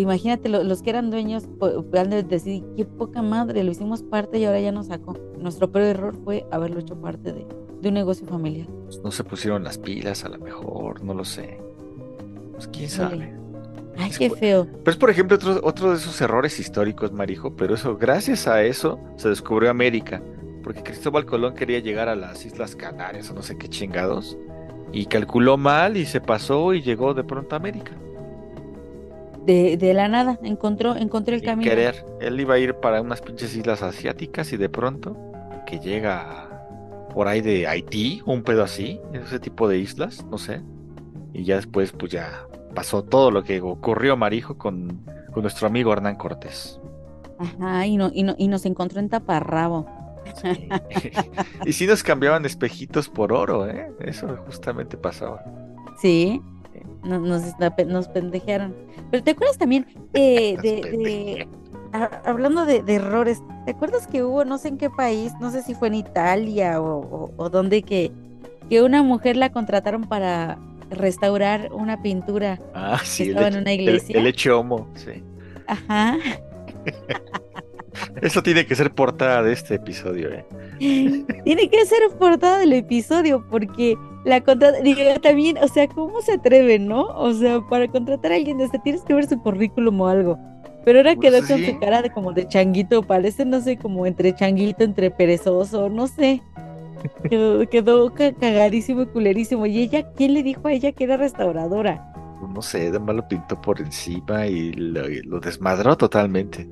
[0.00, 1.48] imagínate, lo- los que eran dueños
[1.94, 5.14] han de decir, qué poca madre, lo hicimos parte y ahora ya nos sacó.
[5.38, 7.46] Nuestro peor error fue haberlo hecho parte de,
[7.80, 8.68] de un negocio familiar.
[9.02, 11.58] No se pusieron las pilas a lo mejor, no lo sé.
[12.52, 13.34] Pues quién sabe.
[13.96, 14.66] Ay, Es qué feo.
[14.66, 18.62] Pero es, por ejemplo, otro, otro de esos errores históricos, Marijo, pero eso, gracias a
[18.62, 20.22] eso, se descubrió América.
[20.62, 24.38] Porque Cristóbal Colón quería llegar a las Islas Canarias o no sé qué chingados.
[24.92, 27.92] Y calculó mal y se pasó y llegó de pronto a América.
[29.46, 31.68] De, de la nada, encontró, encontró el Sin camino.
[31.68, 32.04] querer.
[32.20, 35.16] Él iba a ir para unas pinches islas asiáticas y de pronto
[35.66, 36.48] que llega
[37.12, 40.62] por ahí de Haití, un pedo así, ese tipo de islas, no sé.
[41.32, 45.92] Y ya después, pues ya pasó todo lo que ocurrió, Marijo, con, con nuestro amigo
[45.92, 46.80] Hernán Cortés.
[47.38, 49.86] Ajá, y, no, y, no, y nos encontró en taparrabo.
[50.40, 50.68] Sí.
[51.66, 53.90] y sí nos cambiaban espejitos por oro, ¿eh?
[54.00, 55.42] Eso justamente pasaba.
[56.00, 56.40] Sí,
[57.04, 58.74] no- nos, está- nos pendejearon.
[59.10, 61.48] Pero ¿te acuerdas también eh, Nos de, de-
[61.92, 65.50] a- hablando de, de errores, ¿te acuerdas que hubo, no sé en qué país, no
[65.50, 68.10] sé si fue en Italia o, o, o dónde, que,
[68.70, 70.58] que una mujer la contrataron para
[70.90, 72.58] restaurar una pintura?
[72.74, 74.18] Ah, sí, el, estaba en una el- iglesia.
[74.18, 75.22] el hecho homo, sí.
[75.66, 76.16] Ajá.
[78.22, 80.46] Eso tiene que ser portada de este episodio, ¿eh?
[81.44, 86.32] Tiene que ser portada del episodio porque la contrata, digo, también, o sea, ¿cómo se
[86.34, 87.06] atreven, no?
[87.16, 90.38] O sea, para contratar a alguien, este, tienes que ver su currículum o algo.
[90.84, 94.04] Pero ahora Pues quedó con su cara de como de changuito, parece, no sé, como
[94.06, 96.42] entre changuito, entre perezoso, no sé.
[97.28, 99.66] Quedó, quedó ca- cagadísimo y culerísimo.
[99.66, 102.12] ¿Y ella, quién le dijo a ella que era restauradora?
[102.54, 106.68] No sé, además lo pintó por encima y lo, y lo desmadró totalmente.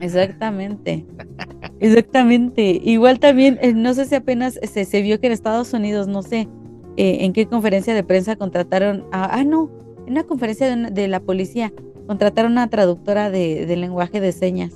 [0.00, 1.06] Exactamente.
[1.80, 2.80] Exactamente.
[2.82, 6.22] Igual también, eh, no sé si apenas se, se vio que en Estados Unidos, no
[6.22, 6.48] sé
[6.96, 9.70] eh, en qué conferencia de prensa contrataron a, ah, no,
[10.06, 11.72] en una conferencia de, una- de la policía,
[12.06, 14.72] contrataron a una traductora de, de lenguaje de señas.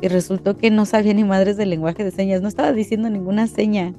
[0.00, 3.46] Y resultó que no sabía ni madres del lenguaje de señas, no estaba diciendo ninguna
[3.46, 3.92] seña.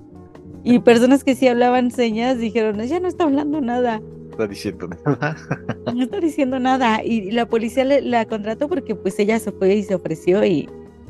[0.64, 4.02] Y personas que sí hablaban señas dijeron, ella no está hablando nada.
[4.32, 5.36] Está diciendo nada.
[5.94, 7.04] No está diciendo nada.
[7.04, 10.68] Y la policía le- la contrató porque pues ella se fue y se ofreció y,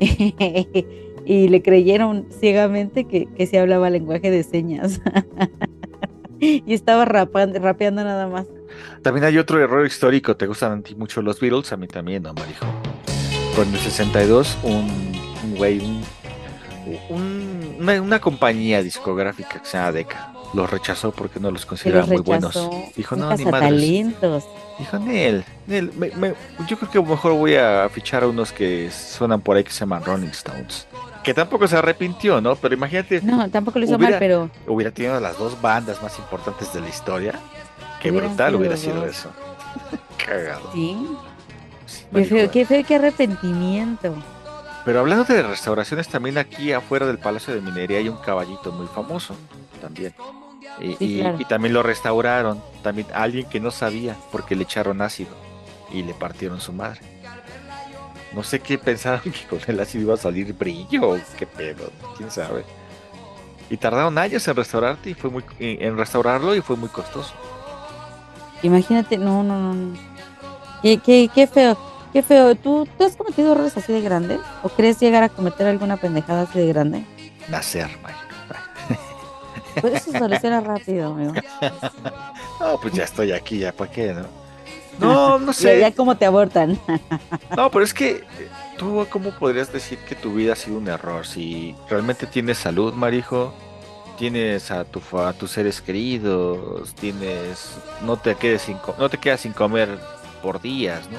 [1.24, 5.00] y le creyeron ciegamente que, que se hablaba lenguaje de señas.
[6.40, 8.46] y estaba rapan- rapeando nada más.
[9.02, 10.36] También hay otro error histórico.
[10.36, 11.72] ¿Te gustan a ti mucho los Beatles?
[11.72, 12.66] A mí también, ¿no, Marijo?
[13.56, 15.12] Con el 62, un
[15.44, 16.02] un güey, un,
[17.10, 22.02] un- una, una compañía discográfica que se llama Decca, los rechazó porque no los consideraba
[22.06, 22.54] los muy buenos.
[22.96, 23.60] Dijo, no, ni madres.
[23.70, 24.44] talentos.
[24.78, 26.34] Dijo, Nel, Nel, me- me-
[26.68, 29.80] yo creo que mejor voy a fichar a unos que suenan por ahí que se
[29.80, 30.86] llaman Rolling Stones.
[31.22, 32.56] Que tampoco se arrepintió, ¿no?
[32.56, 36.18] Pero imagínate, No, tampoco lo hizo Hubiera- mal, pero hubiera tenido las dos bandas más
[36.18, 37.34] importantes de la historia.
[38.00, 39.04] Qué brutal sido hubiera sido dos.
[39.06, 39.30] eso.
[40.26, 40.70] Cagado.
[40.72, 41.06] sí.
[41.86, 44.14] Sí, Qué feo, qué feo, qué arrepentimiento.
[44.84, 48.86] Pero hablando de restauraciones, también aquí afuera del Palacio de Minería hay un caballito muy
[48.86, 49.36] famoso
[49.80, 50.14] también.
[50.80, 51.36] Y, Sí, y- claro.
[51.38, 52.62] y también lo restauraron.
[52.82, 55.30] También alguien que no sabía porque le echaron ácido
[55.92, 57.00] y le partieron su madre.
[58.34, 62.30] No sé qué pensaron que con el ácido iba a salir brillo qué pedo, quién
[62.30, 62.64] sabe.
[63.70, 67.32] Y tardaron años en restaurarte y fue muy en restaurarlo y fue muy costoso.
[68.62, 69.98] Imagínate, no, no, no.
[70.82, 71.76] Qué, qué, qué feo,
[72.12, 72.54] qué feo.
[72.54, 74.40] ¿Tú, ¿Tú has cometido errores así de grandes?
[74.62, 77.04] ¿O crees llegar a cometer alguna pendejada así de grande?
[77.48, 78.32] Nacer, Mike.
[79.80, 81.32] Pues eso se soluciona rápido, amigo.
[82.60, 84.41] No, pues ya estoy aquí, ya para qué, ¿no?
[84.98, 85.80] No, no sé.
[85.80, 86.78] ya como te abortan.
[87.56, 88.24] No, pero es que eh,
[88.78, 91.26] tú, ¿cómo podrías decir que tu vida ha sido un error?
[91.26, 93.52] Si realmente tienes salud, Marijo,
[94.16, 99.40] tienes a, tu, a tus seres queridos, tienes, no te quedes sin, no te quedas
[99.40, 99.98] sin comer
[100.42, 101.18] por días, ¿no?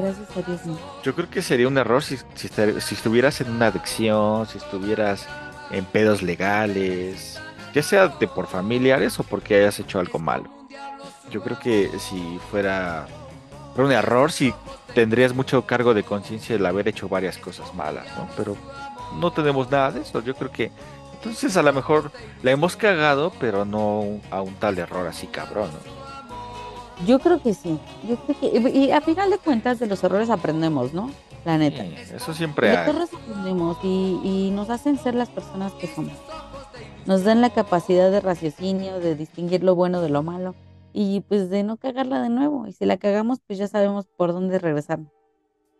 [0.00, 0.78] Gracias a Dios, no.
[1.02, 5.26] Yo creo que sería un error si, si, si estuvieras en una adicción, si estuvieras
[5.70, 7.38] en pedos legales,
[7.74, 10.50] ya sea de por familiares o porque hayas hecho algo malo.
[11.36, 13.06] Yo creo que si fuera,
[13.74, 14.54] fuera un error, si
[14.94, 18.26] tendrías mucho cargo de conciencia el haber hecho varias cosas malas, ¿no?
[18.38, 18.56] Pero
[19.20, 20.22] no tenemos nada de eso.
[20.22, 20.72] Yo creo que
[21.12, 22.10] entonces a lo mejor
[22.42, 27.04] la hemos cagado, pero no a un tal error así cabrón, ¿no?
[27.06, 27.78] Yo creo que sí.
[28.08, 28.70] Yo creo que.
[28.70, 31.10] Y a final de cuentas, de los errores aprendemos, ¿no?
[31.44, 31.84] La neta.
[31.84, 32.88] Sí, eso De siempre los hay.
[32.88, 36.14] errores aprendemos y, y nos hacen ser las personas que somos.
[37.04, 40.54] Nos dan la capacidad de raciocinio, de distinguir lo bueno de lo malo.
[40.98, 42.66] Y pues de no cagarla de nuevo.
[42.66, 45.00] Y si la cagamos, pues ya sabemos por dónde regresar.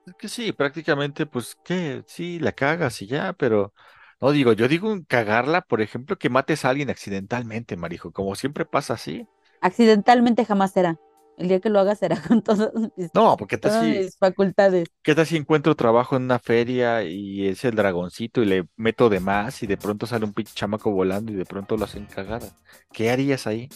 [0.07, 2.05] Es que sí, prácticamente, pues, ¿qué?
[2.07, 3.73] Sí, la cagas y ya, pero
[4.21, 8.67] no digo, yo digo cagarla, por ejemplo, que mates a alguien accidentalmente, Marijo, como siempre
[8.67, 9.27] pasa así.
[9.63, 10.99] Accidentalmente jamás será.
[11.39, 14.89] El día que lo hagas será con todas mis, No, porque todas si, mis facultades.
[15.03, 19.09] ¿qué tal si encuentro trabajo en una feria y es el dragoncito y le meto
[19.09, 22.07] de más y de pronto sale un pinche chamaco volando y de pronto lo hacen
[22.07, 22.55] cagada?
[22.93, 23.69] ¿Qué harías ahí?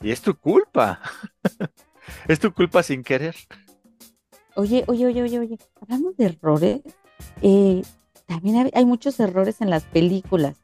[0.00, 1.00] Y es tu culpa.
[2.26, 3.36] Es tu culpa sin querer.
[4.56, 5.58] Oye, oye, oye, oye, oye.
[5.80, 6.80] Hablando de errores,
[7.42, 7.82] eh,
[8.26, 10.56] también hay, hay muchos errores en las películas.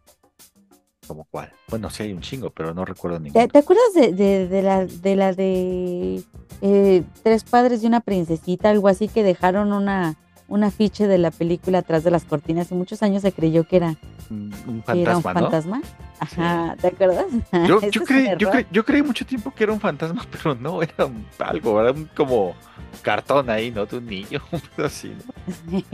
[1.06, 1.52] ¿Como cuál?
[1.68, 3.48] Bueno, sí hay un chingo, pero no recuerdo ¿Te, ninguno.
[3.48, 6.22] te acuerdas de, de, de la de la de
[6.60, 10.16] eh, Tres padres y una princesita, algo así que dejaron una
[10.48, 13.76] un afiche de la película atrás de las cortinas y muchos años se creyó que
[13.76, 13.96] era,
[14.30, 15.40] Un un era fantasma, ¿no?
[15.40, 15.82] fantasma?
[16.20, 17.26] Ajá, ¿te acuerdas?
[17.68, 18.50] Yo, yo, creí, yo, error.
[18.52, 21.92] creí, yo creí mucho tiempo que era un fantasma, pero no, era un- algo, era
[21.92, 22.54] un como
[23.02, 23.86] cartón ahí, ¿no?
[23.86, 24.40] De un niño,
[24.84, 25.84] así, ¿no?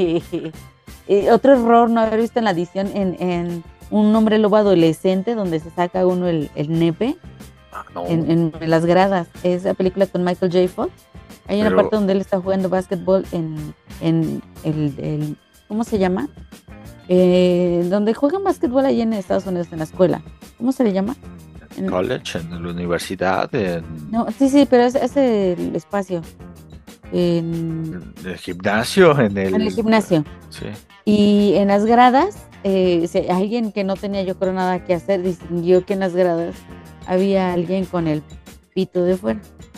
[1.06, 5.34] Eh, otro error no haber visto en la edición en, en un hombre lobo adolescente
[5.34, 7.16] donde se saca uno el, el nepe
[7.72, 8.06] Ah, no.
[8.06, 9.28] en, en- en las gradas.
[9.42, 10.68] Esa película con Michael J.
[10.68, 10.92] Fox.
[11.48, 15.36] Hay una parte donde él está jugando básquetbol en, en el, el-
[15.68, 16.28] ¿cómo se llama?
[17.08, 20.22] Eh, donde juegan básquetbol ahí en Estados Unidos en la escuela.
[20.58, 21.16] ¿Cómo se le llama?
[21.76, 26.22] En- College, en la universidad, en, no, sí, sí, pero es, es el espacio.
[27.12, 29.54] En, el gimnasio, en el...
[29.54, 30.24] en el gimnasio.
[30.50, 30.66] Sí.
[31.04, 35.22] Y en las gradas, eh, se- alguien que no tenía yo creo nada que hacer
[35.22, 36.54] distinguió que en las gradas
[37.06, 38.22] había alguien con el
[38.74, 39.73] pito de fuera ¿Y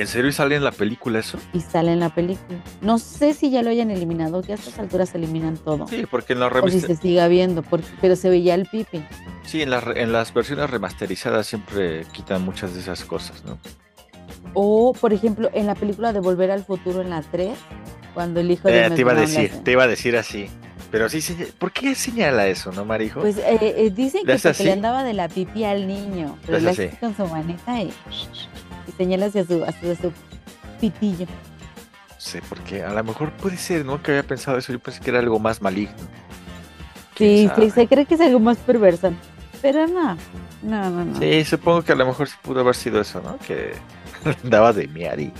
[0.00, 1.38] en serio sale en la película eso?
[1.52, 2.58] y sale en la película.
[2.80, 5.86] No sé si ya lo hayan eliminado, que a estas alturas eliminan todo.
[5.88, 6.86] Sí, porque en la O si revista...
[6.88, 9.04] se siga viendo, porque, pero se veía el pipi.
[9.44, 13.58] Sí, en, las re- en las versiones remasterizadas siempre quitan muchas de esas cosas, ¿no?
[14.54, 17.50] O, por ejemplo, en la película de Volver al Futuro en la 3,
[18.14, 20.48] cuando el hijo de Eh, te iba a decir, te iba a decir así.
[20.90, 21.20] Pero sí,
[21.58, 23.20] ¿por qué señala eso, no, Marijo?
[23.20, 26.58] Pues eh, eh, dicen ¿Le que porque le andaba de la pipi al niño, pero
[26.58, 27.90] Le con su maneta y,
[28.86, 30.12] y señala hacia su, hacia su
[30.80, 31.26] pitillo.
[31.26, 34.02] No sé, porque a lo mejor puede ser, ¿no?
[34.02, 35.96] Que había pensado eso, yo pensé que era algo más maligno.
[37.14, 39.12] ¿Quién Sí, sí, se cree que es algo más perverso,
[39.60, 40.16] pero no,
[40.62, 41.18] no, no, no.
[41.18, 43.38] Sí, supongo que a lo mejor sí pudo haber sido eso, ¿no?
[43.38, 43.72] Que
[44.44, 45.32] andaba de miar y...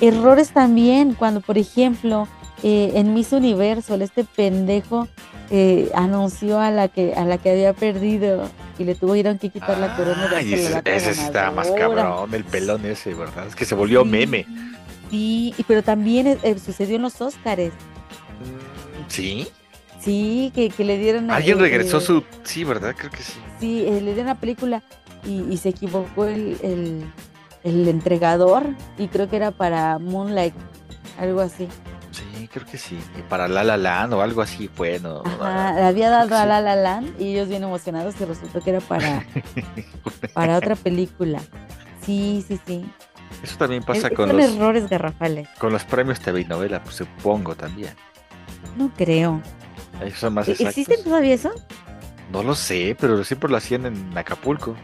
[0.00, 2.28] Errores también, cuando por ejemplo
[2.62, 5.08] eh, en Miss Universo este pendejo
[5.50, 8.48] eh, anunció a la que a la que había perdido
[8.78, 12.32] y le tuvieron que quitar la corona de Ay, ese, ese sí estaba más cabrón,
[12.34, 13.46] el pelón ese, ¿verdad?
[13.48, 14.46] Es que se volvió meme.
[15.10, 17.72] Sí, y- pero también eh, eh, sucedió en los Óscares.
[19.08, 19.48] ¿Sí?
[20.00, 22.24] Sí, que, que le dieron a- Alguien eh, regresó eh, su...
[22.44, 22.94] Sí, ¿verdad?
[22.96, 23.38] Creo que sí.
[23.58, 24.82] Sí, le dieron la película
[25.26, 27.04] y, y se equivocó el, el,
[27.64, 28.64] el entregador
[28.96, 30.54] y creo que era para Moonlight,
[31.18, 31.68] algo así.
[32.40, 32.98] Sí, creo que sí.
[33.18, 35.22] Y para La La Land o algo así fue, ¿no?
[35.24, 36.46] Ajá, le había dado a.
[36.46, 39.24] La La Land y ellos bien emocionados y resultó que era para,
[40.34, 41.40] para otra película.
[42.04, 42.84] Sí, sí, sí.
[43.42, 45.48] Eso también pasa Es- con son los, errores garrafales.
[45.58, 47.90] con los premios TV y novela, pues supongo también.
[48.76, 49.40] No creo.
[50.00, 50.78] Ahí son más ¿E- exactos.
[50.78, 51.50] ¿Existen todavía eso?
[52.32, 54.76] No lo sé, pero siempre lo hacían en Acapulco.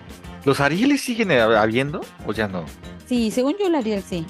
[0.44, 2.64] ¿Los Arieles siguen hab- habiendo o ya no?
[3.06, 4.26] Sí, según yo, Ariel sí.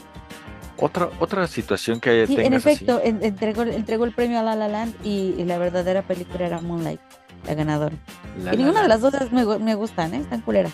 [0.79, 2.69] Otra, otra situación que Sí, en así.
[2.71, 6.45] efecto, en- entregó, entregó el premio a La La Land y, y la verdadera película
[6.47, 7.01] era Moonlight,
[7.47, 7.97] la ganadora.
[8.39, 10.19] La y La ninguna de las dos me, me gustan, ¿eh?
[10.19, 10.73] Están culeras.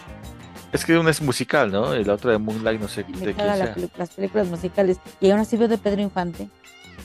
[0.73, 1.95] Es que una es musical, ¿no?
[1.95, 3.77] Y la otra de Moonlight, no sé de quién sea.
[3.97, 4.99] las películas musicales.
[5.21, 6.49] Y aún así veo de Pedro Infante.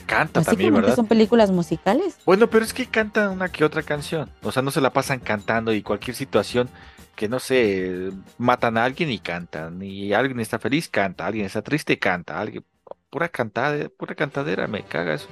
[0.06, 0.96] Canta Así también, ¿verdad?
[0.96, 2.16] son películas musicales.
[2.24, 4.30] Bueno, pero es que cantan una que otra canción.
[4.42, 6.68] O sea, no se la pasan cantando y cualquier situación
[7.14, 9.82] que no sé, matan a alguien y cantan.
[9.82, 11.26] Y alguien está feliz, canta.
[11.26, 12.40] Alguien está triste, canta.
[12.40, 12.64] Alguien.
[13.10, 15.28] Pura cantada, pura cantadera, me caga eso.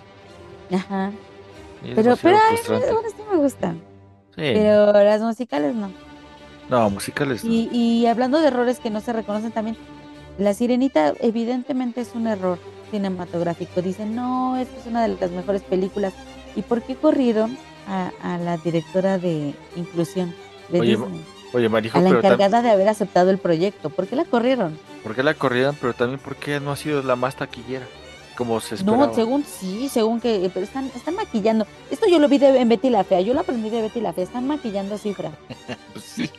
[0.73, 1.13] Ajá.
[1.85, 3.83] Es Pero, pero, ay, algunas sí me gustan.
[4.35, 4.53] Sí.
[4.55, 5.91] Pero las musicales no.
[6.69, 7.53] No, musicales no.
[7.53, 9.77] Y, y hablando de errores que no se reconocen también,
[10.39, 12.59] La Sirenita evidentemente es un error
[12.91, 13.83] cinematográfico.
[13.83, 16.15] Dicen, no, esta es una de las mejores películas.
[16.55, 17.57] ¿Y por qué corrieron
[17.87, 20.35] a, a la directora de inclusión
[20.71, 21.25] de Oye, Disney?
[21.57, 23.89] Oye, Marijo, A la pero encargada de haber aceptado el proyecto.
[23.89, 24.79] ¿Por qué la corrieron?
[25.03, 25.75] ¿por qué la corrieron?
[25.81, 27.87] Pero también, ¿por qué no ha sido la más taquillera?
[28.37, 29.07] Como se esperaba.
[29.07, 31.67] No, según sí, según que, pero están, están maquillando.
[31.91, 34.13] Esto yo lo vi de, en Betty la Fea, yo lo aprendí de Betty la
[34.13, 35.31] Fea, están maquillando Cifra.
[35.95, 36.31] Pues sí.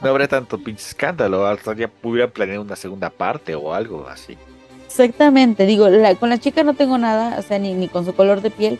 [0.00, 1.44] No habría tanto pinche escándalo.
[1.46, 4.38] Hasta ya pudieran planear una segunda parte o algo así.
[4.86, 8.14] Exactamente, digo, la- con la chica no tengo nada, o sea, ni, ni con su
[8.14, 8.78] color de piel,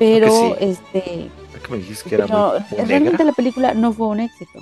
[0.00, 0.54] pero sí.
[0.58, 4.18] este, Es que me dijiste que era pero muy, realmente la película no fue un
[4.18, 4.58] éxito.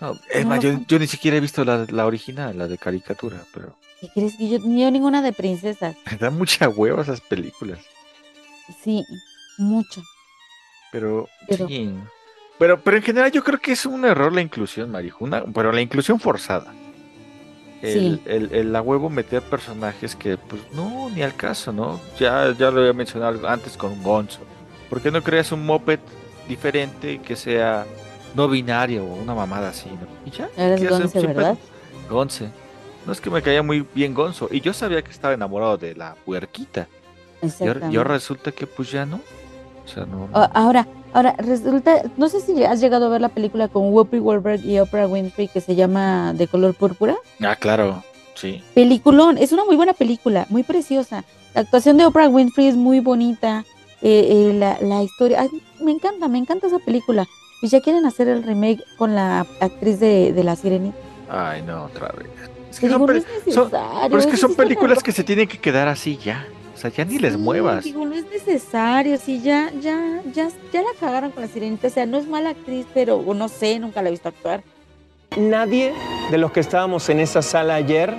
[0.00, 2.78] No, es No más, yo, yo ni siquiera he visto la, la original, la de
[2.78, 4.58] caricatura, pero ¿Qué crees que yo,
[4.90, 5.96] ninguna de princesas?
[6.10, 7.80] me da mucha hueva esas películas.
[8.84, 9.04] Sí,
[9.58, 10.02] mucho.
[10.92, 11.92] Pero, Pero- sí.
[12.58, 15.24] Pero, pero en general yo creo que es un error la inclusión, Marijo.
[15.24, 16.72] Una, pero la inclusión forzada.
[17.82, 18.22] El, Sí.
[18.26, 22.00] el, el a huevo meter personajes que, pues, no, ni al caso, ¿no?
[22.18, 24.40] Ya, ya lo había mencionado antes con Gonzo.
[24.90, 26.00] ¿Por qué no creas un moped
[26.48, 27.86] diferente que sea
[28.34, 30.06] no binario o una mamada así, ¿no?
[30.24, 30.48] Y ya.
[30.56, 31.56] Eres Gonce, ¿verdad?
[32.10, 32.48] Gonce.
[33.06, 34.48] No es que me caía muy bien Gonzo.
[34.50, 36.80] Y yo sabía que estaba enamorado de la puerquita.
[36.80, 37.96] Y ahora, y Exactamente.
[37.98, 39.20] ahora resulta que, pues, ya no.
[39.84, 40.28] O sea, no.
[40.32, 44.64] Ahora, ahora, resulta, no sé si has llegado a ver la película con Whoopi Goldberg
[44.64, 47.16] y Oprah Winfrey que se llama De color púrpura.
[47.40, 48.02] Ah, claro.
[48.34, 48.62] Sí.
[48.74, 51.24] Peliculón, es una muy buena película, muy preciosa.
[51.54, 53.64] La actuación de Oprah Winfrey es muy bonita.
[54.02, 55.48] eh, eh, la, la historia, ay,
[55.80, 57.26] me encanta, me encanta esa película.
[57.60, 60.96] Y ya quieren hacer el remake con la actriz de, de La Sirenita.
[61.28, 62.28] Ay, no, otra vez.
[62.70, 64.00] Es que digo, son, no peli- es son- necesario.
[64.08, 66.46] pero es que son películas que se tienen que quedar así ya.
[66.74, 67.82] O sea, ya ni les muevas.
[67.82, 71.88] Digo, no es necesario, sí, ya, ya, ya, ya la cagaron con la sirenita.
[71.88, 74.62] O sea, no es mala actriz, pero no sé, nunca la he visto actuar.
[75.36, 75.92] Nadie
[76.30, 78.14] de los que estábamos en esa sala ayer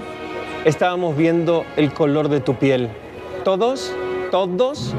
[0.66, 2.90] estábamos viendo el color de tu piel.
[3.46, 3.94] Todos,
[4.32, 4.94] todos,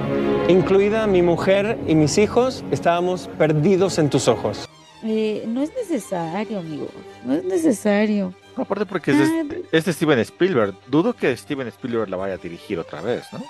[0.49, 4.69] incluida mi mujer y mis hijos, estábamos perdidos en tus ojos.
[5.03, 6.89] Eh, no es necesario, amigo.
[7.25, 8.35] No es necesario.
[8.57, 10.75] No, aparte porque es de, Ah, es de Steven Spielberg.
[10.89, 13.41] Dudo que Steven Spielberg la vaya a dirigir otra vez, ¿no?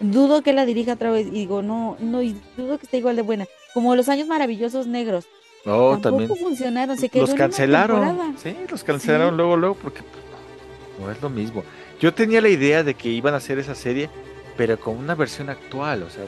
[0.00, 1.26] Dudo que la dirija otra vez.
[1.26, 3.46] Y digo, no, no, y dudo que esté igual de buena.
[3.74, 5.26] Como los años maravillosos negros.
[5.66, 6.36] No, Tampoco también.
[6.36, 6.96] funcionaron.
[6.96, 8.36] Se quedó Los en una cancelaron.
[8.42, 9.36] Sí, los cancelaron Sí.
[9.36, 10.00] luego, luego, porque
[10.98, 11.62] no es lo mismo.
[12.00, 14.08] Yo tenía la idea de que iban a hacer esa serie,
[14.60, 16.02] pero con una versión actual.
[16.02, 16.24] O sea,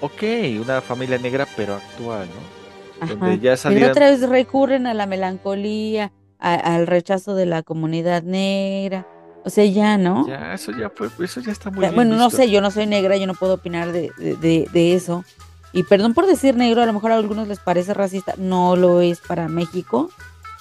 [0.00, 0.22] ok,
[0.64, 3.04] una familia negra, pero actual, ¿no?
[3.04, 3.14] Ajá.
[3.16, 8.22] Donde ya Pero otra vez recurren a la melancolía, a- al rechazo de la comunidad
[8.22, 9.04] negra.
[9.44, 10.28] O sea, ya, ¿no?
[10.28, 12.36] Ya, eso ya fue, eso ya está muy bien bueno, no visto.
[12.44, 15.24] sé, yo no soy negra, yo no puedo opinar de, de, de- de eso.
[15.72, 19.00] Y perdón por decir negro, a lo mejor a algunos les parece racista, no lo
[19.00, 20.08] es para México.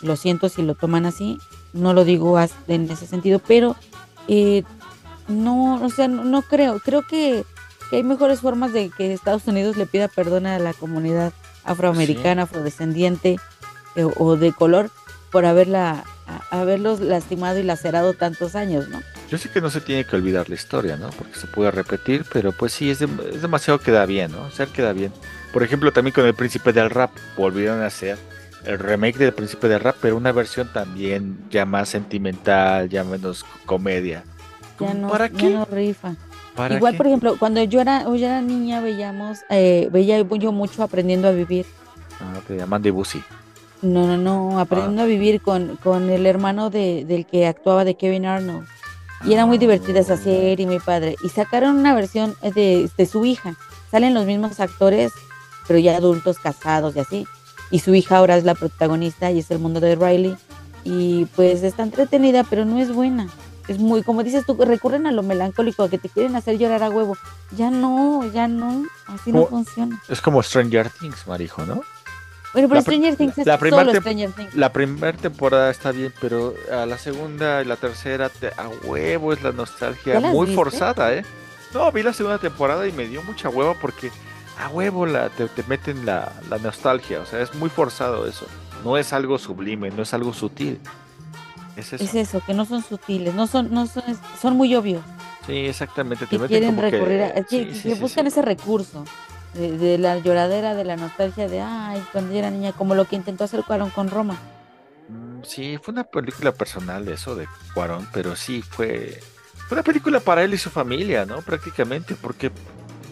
[0.02, 1.38] Lo siento si lo toman así,
[1.74, 3.76] no lo digo en ese sentido, pero
[4.28, 4.64] eh,
[5.32, 6.80] no, o sea, no, no creo.
[6.80, 7.44] Creo que,
[7.90, 12.44] que hay mejores formas de que Estados Unidos le pida perdón a la comunidad afroamericana,
[12.44, 13.38] afrodescendiente
[13.96, 14.90] eh, o de color
[15.32, 19.02] por haberla, a- haberlos lastimado y lacerado tantos años, ¿no?
[19.30, 21.10] Yo sé que no se tiene que olvidar la historia, ¿no?
[21.12, 24.52] Porque se puede repetir, pero pues sí, es, dem- es demasiado queda bien, ¿no?
[24.52, 25.14] Ser queda bien.
[25.54, 28.18] Por ejemplo, también con el Príncipe del Rap, volvieron a hacer
[28.66, 33.46] el remake del Príncipe del Rap, pero una versión también ya más sentimental, ya menos
[33.66, 34.24] comedia.
[34.82, 35.50] Ya no, ¿Para ya qué?
[35.50, 36.16] no rifa.
[36.56, 36.98] ¿Para Igual, qué?
[36.98, 41.32] por ejemplo, cuando yo era, yo era niña, veíamos, eh, veía yo mucho aprendiendo a
[41.32, 41.66] vivir.
[42.20, 43.22] Ah, te llaman de Busi.
[43.82, 44.62] No, no, no, Ah.
[44.62, 48.68] aprendiendo a vivir con, con el hermano de, del que actuaba de Kevin Arnold.
[49.26, 51.16] Y era muy divertida esa serie, muy padre.
[51.24, 53.56] Y sacaron una versión de, de su hija.
[53.92, 55.12] Salen los mismos actores,
[55.68, 57.28] pero ya adultos, casados y así.
[57.70, 60.36] Y su hija ahora es la protagonista y es el mundo de Riley.
[60.84, 63.28] Y pues está entretenida, pero no es buena.
[63.72, 66.84] Es muy, como dices tú, recurren a lo melancólico, a que te quieren hacer llorar
[66.84, 67.18] a huevo.
[67.56, 70.02] Ya no, ya no, así no funciona.
[70.10, 71.82] Es como Stranger Things, Marijo, ¿no?
[72.54, 74.56] Bueno, pero la Stranger Things es la solo tem- Stranger Things.
[74.56, 79.32] La primera temporada está bien, pero a la segunda y la tercera, te- a huevo
[79.32, 80.56] es la nostalgia ¿Ya las muy viste?
[80.58, 81.24] forzada, ¿eh?
[81.74, 84.12] No, vi la segunda temporada y me dio mucha hueva porque
[84.60, 88.46] a huevo la, te, te meten la, la nostalgia, o sea, es muy forzado eso.
[88.84, 90.82] No es algo sublime, no es algo sutil.
[91.76, 92.04] Es eso.
[92.04, 94.04] Es eso, que no son sutiles, no son, no son,
[94.42, 95.04] son muy obvios.
[95.46, 96.26] Sí, exactamente.
[96.28, 99.06] Te Que quieren como que- recurrir que, sí, que sí, buscan ese recurso
[99.54, 103.06] de, de la lloradera, de la nostalgia de ay, cuando yo era niña, como lo
[103.06, 104.38] que intentó hacer Cuarón con Roma.
[105.08, 109.20] Mm, Sí, fue una película personal de eso, de Cuarón, pero sí fue,
[109.68, 111.42] fue una película para él y su familia, ¿no?
[111.42, 112.52] Prácticamente, porque,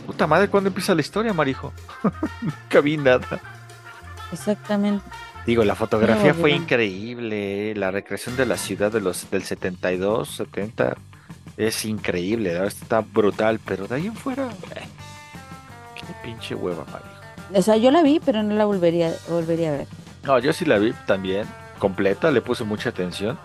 [0.06, 1.74] puta madre, ¿cuándo empieza la historia, Marijo?
[2.42, 3.40] Nunca vi nada.
[4.32, 5.04] Exactamente.
[5.50, 10.96] Digo, la fotografía fue increíble, la recreación de la ciudad de los del 72, 70,
[11.58, 14.84] es increíble, verdad está brutal, pero de ahí en fuera, eh,
[15.96, 17.10] qué pinche hueva, Marijo.
[17.56, 19.88] O sea, yo la vi, pero no la volvería, volvería a ver.
[20.22, 21.48] No, yo sí la vi también,
[21.80, 23.40] completa, le puse mucha atención.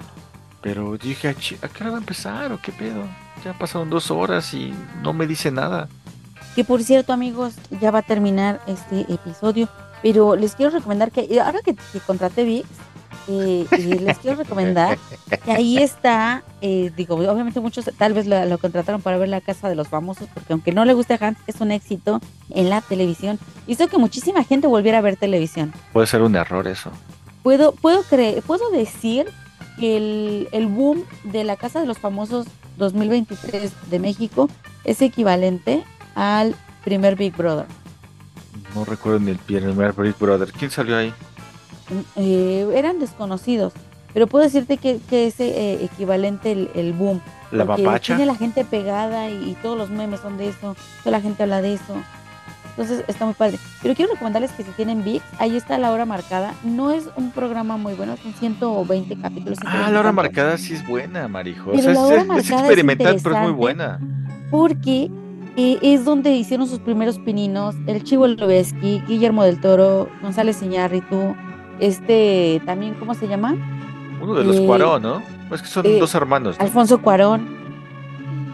[0.61, 3.03] Pero dije, "Ah, ¿a qué hora va a empezar o qué pedo?
[3.43, 5.89] Ya pasaron dos horas y no me dice nada.
[6.55, 9.71] Que por cierto, amigos, ya va a terminar este episodio,
[10.05, 12.69] pero les quiero recomendar que ahora que, que contraté VIX,
[13.27, 14.99] eh, eh, les quiero recomendar
[15.43, 19.41] que ahí está, eh, digo, obviamente muchos tal vez lo, lo contrataron para ver la
[19.41, 22.69] casa de los famosos, porque aunque no le guste a Hans, es un éxito en
[22.69, 23.39] la televisión.
[23.67, 25.73] Hizo que muchísima gente volviera a ver televisión.
[25.95, 26.91] Puede ser un error eso.
[27.43, 29.25] puedo, puedo creer, puedo decir
[29.81, 32.47] que el, el boom de la Casa de los Famosos
[32.77, 34.51] 2023 de México
[34.85, 35.83] es equivalente
[36.15, 37.65] al primer Big Brother.
[38.75, 40.51] No recuerdo ni el primer Big Brother.
[40.53, 41.13] ¿Quién salió ahí?
[42.17, 43.73] Eh, eran desconocidos,
[44.13, 47.21] pero puedo decirte que, que es eh, equivalente el, el boom.
[47.53, 48.17] ¿La papacha?
[48.17, 51.43] Tiene la gente pegada y, y todos los memes son de eso, toda la gente
[51.43, 51.95] habla de eso.
[52.77, 53.59] Entonces está muy padre.
[53.83, 56.55] Pero quiero recomendarles que si tienen VIX, ahí está la hora marcada.
[56.65, 59.59] No es un programa muy bueno, son 120 capítulos.
[59.65, 61.71] Ah, la hora marcada sí es buena, Marijo.
[61.71, 64.01] O sea, la es, hora es marcada es experimental, pero es muy buena.
[64.51, 65.09] Porque
[65.57, 71.35] eh, es donde hicieron sus primeros pininos el Chivo Lobeski, Guillermo del Toro, González Iñárritu,
[71.81, 73.57] este también, ¿cómo se llama?
[74.21, 75.23] Uno de los Eh, Cuarón, ¿no?
[75.53, 76.57] Es que son eh, dos hermanos.
[76.59, 76.65] ¿no?
[76.65, 77.63] Alfonso Cuarón.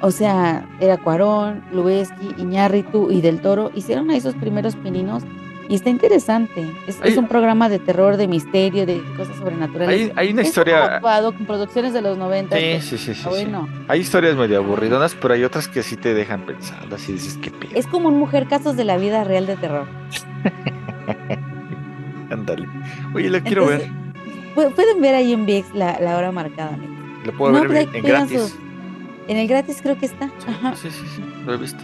[0.03, 3.71] O sea, era Cuarón, Lubeski, Iñárritu y Del Toro.
[3.75, 5.23] Hicieron ahí sus primeros pininos
[5.71, 6.66] y está interesante.
[6.87, 10.11] Es, un programa de terror, de misterio, de cosas sobrenaturales.
[10.11, 11.01] Hay, hay una Es historia.
[11.01, 12.57] con producciones de los 90.
[12.57, 13.29] Sí, que sí, sí, sí, sí.
[13.29, 13.68] bueno.
[13.89, 16.97] Hay historias medio aburridonas, pero hay otras que sí te dejan pensando.
[16.97, 17.71] Así dices, qué pedo.
[17.75, 19.87] Es como un mujer casos de la vida real de terror.
[22.31, 22.68] Ándale.
[23.14, 23.89] Oye, la quiero ver.
[24.55, 26.77] Pu- Pueden ver ahí en VIX la, la hora marcada.
[27.25, 28.41] La puedo No, ver en, en gratis.
[28.41, 28.57] sus-
[29.29, 30.31] En el gratis creo que está.
[30.49, 30.75] Ajá.
[30.77, 31.23] Sí, sí, sí.
[31.47, 31.83] Lo he visto.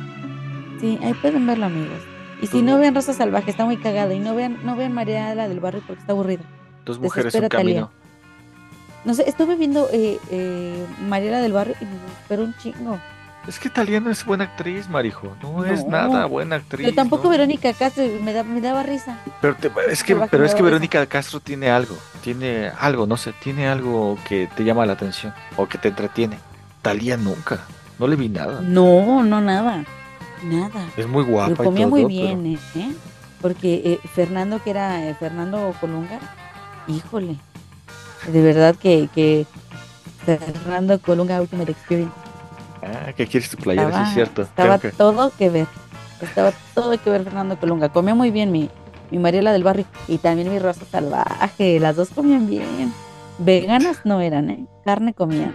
[0.81, 2.01] Sí, ahí pueden verlo, amigos.
[2.43, 4.13] Y si no vean Rosa Salvaje, está muy cagada.
[4.15, 6.43] Y no vean, no vean María la del barrio porque está aburrida.
[6.85, 7.49] Dos mujeres, Thalía.
[7.49, 7.91] camino.
[9.05, 12.99] No sé, estuve viendo eh, eh, Mariela del barrio y me desesperó un chingo.
[13.47, 15.37] Es que Talía no es buena actriz, Marijo.
[15.41, 16.85] No, es nada buena actriz.
[16.85, 17.31] Pero tampoco ¿no?
[17.31, 19.19] Verónica Castro me, da, me daba risa.
[19.41, 20.65] Pero, te- es que, pero es que risa.
[20.65, 21.97] Verónica Castro tiene algo.
[22.23, 23.33] Tiene algo, no sé.
[23.41, 26.39] Tiene algo que te llama la atención o que te entretiene.
[26.83, 27.61] Talía nunca.
[28.01, 28.61] No le vi nada.
[28.63, 29.85] No, no, nada.
[30.47, 30.89] Nada.
[30.97, 31.51] Es muy guapa.
[31.57, 32.59] Pero y comía todo, muy bien, ¿eh?
[32.77, 32.95] ¿eh?
[33.41, 36.19] Porque eh, Fernando, que era eh, Fernando Colunga,
[36.89, 37.37] híjole,
[38.33, 39.47] de verdad que, que
[40.25, 42.15] Fernando Colunga Ultimate Experience
[42.83, 43.93] Ah, ¿qué quieres tu playera?
[43.93, 44.43] Sí, es cierto.
[44.43, 45.67] estaba que- todo que ver,
[46.21, 48.71] estaba todo que ver Fernando Colunga, comía muy bien mi,
[49.11, 52.93] mi Mariela del Barrio y también mi Rosa Salvaje, las dos comían bien,
[53.39, 54.67] veganas no eran, ¿eh?
[54.85, 55.55] Carne comían,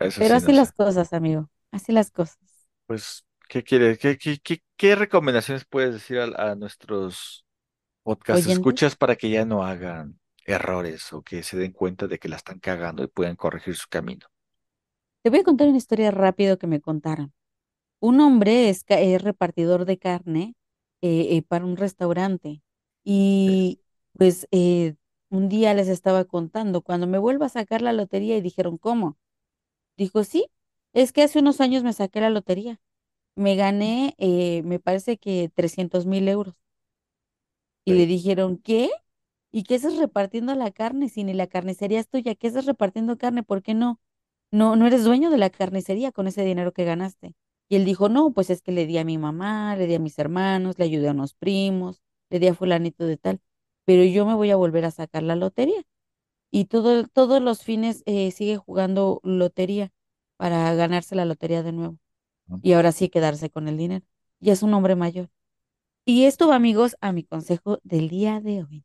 [0.00, 2.38] Eso pero sí, así no las cosas, amigo, así las cosas.
[2.86, 3.98] Pues, ¿qué quieres?
[3.98, 7.44] ¿Qué, qué, qué, qué recomendaciones puedes decir a, a nuestros
[8.02, 12.28] podcast escuchas para que ya no hagan errores o que se den cuenta de que
[12.30, 14.26] la están cagando y puedan corregir su camino?
[15.22, 17.32] Te voy a contar una historia rápido que me contaron.
[18.00, 18.84] Un hombre es
[19.22, 20.56] repartidor de carne
[21.02, 22.62] eh, eh, para un restaurante
[23.04, 23.80] y
[24.18, 24.96] pues eh,
[25.30, 29.18] un día les estaba contando, cuando me vuelva a sacar la lotería y dijeron, ¿cómo?
[29.98, 30.46] Dijo, sí,
[30.94, 32.80] es que hace unos años me saqué la lotería.
[33.36, 36.54] Me gané, eh, me parece que 300 mil euros.
[37.84, 37.98] Y Sí.
[37.98, 38.90] le dijeron, ¿qué?
[39.52, 42.34] ¿Y qué haces repartiendo la carne si ni la carnicería es tuya?
[42.34, 43.42] ¿Qué haces repartiendo carne?
[43.42, 44.00] ¿Por qué no?
[44.50, 47.34] No, no eres dueño de la carnicería con ese dinero que ganaste.
[47.68, 49.98] Y él dijo, no, pues es que le di a mi mamá, le di a
[49.98, 53.40] mis hermanos, le ayudé a unos primos, le di a fulanito de tal,
[53.84, 55.82] pero yo me voy a volver a sacar la lotería.
[56.50, 59.92] Y todo, todos los fines eh, sigue jugando lotería
[60.38, 61.98] para ganarse la lotería de nuevo.
[62.62, 64.04] Y ahora sí quedarse con el dinero.
[64.40, 65.30] Ya es un hombre mayor.
[66.04, 68.84] Y esto va, amigos, a mi consejo del día de hoy.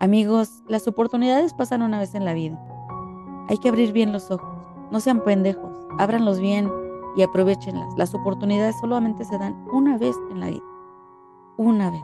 [0.00, 2.58] Amigos, las oportunidades pasan una vez en la vida.
[3.48, 4.58] Hay que abrir bien los ojos.
[4.90, 5.76] No sean pendejos.
[5.98, 6.70] Ábranlos bien
[7.16, 7.88] y aprovechenlas.
[7.96, 10.64] Las oportunidades solamente se dan una vez en la vida.
[11.56, 12.02] Una vez.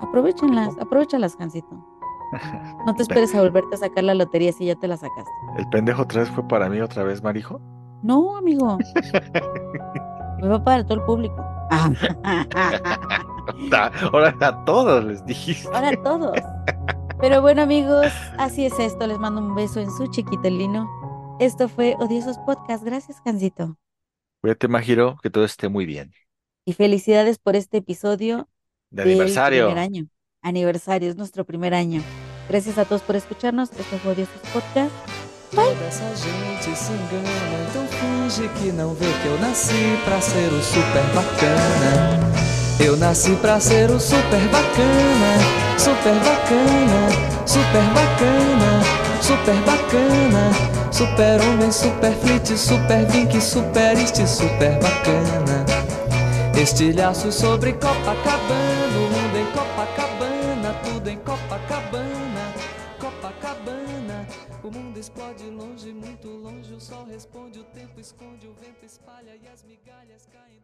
[0.00, 1.84] Aprovechenlas, aprovechalas, Jancito.
[2.86, 5.30] No te esperes a volverte a sacar la lotería si ya te la sacaste.
[5.56, 7.60] ¿El pendejo otra vez fue para mí otra vez, Marijo?
[8.02, 8.78] No, amigo.
[10.44, 11.36] Me va para todo el público.
[13.70, 15.68] Da- Ahora a todos les dijiste.
[15.74, 16.36] Ahora a todos.
[17.18, 19.06] Pero bueno, amigos, así es esto.
[19.06, 20.86] Les mando un beso en su chiquitelino.
[21.40, 22.84] Esto fue Odiosos Podcast.
[22.84, 23.76] Gracias, Jancito.
[24.42, 26.12] Cuídate, Majiro, que todo esté muy bien.
[26.66, 28.48] Y felicidades por este episodio
[28.90, 29.66] De aniversario.
[29.68, 30.06] primer año.
[30.42, 32.02] Aniversario, es nuestro primer año.
[32.50, 33.70] Gracias a todos por escucharnos.
[33.72, 34.92] Esto fue Odiosos Podcast.
[35.54, 40.52] Toda essa gente se engana, então finge que não vê que eu nasci pra ser
[40.52, 42.20] o super bacana.
[42.80, 45.38] Eu nasci pra ser o super bacana,
[45.78, 48.80] super bacana, super bacana,
[49.20, 50.50] super bacana,
[50.90, 55.64] super homem, super flit, super vink, super este, super bacana.
[56.60, 58.73] Estilhaço sobre Copacabana,
[68.04, 70.63] esconde, o vento espalha e as migalhas caem.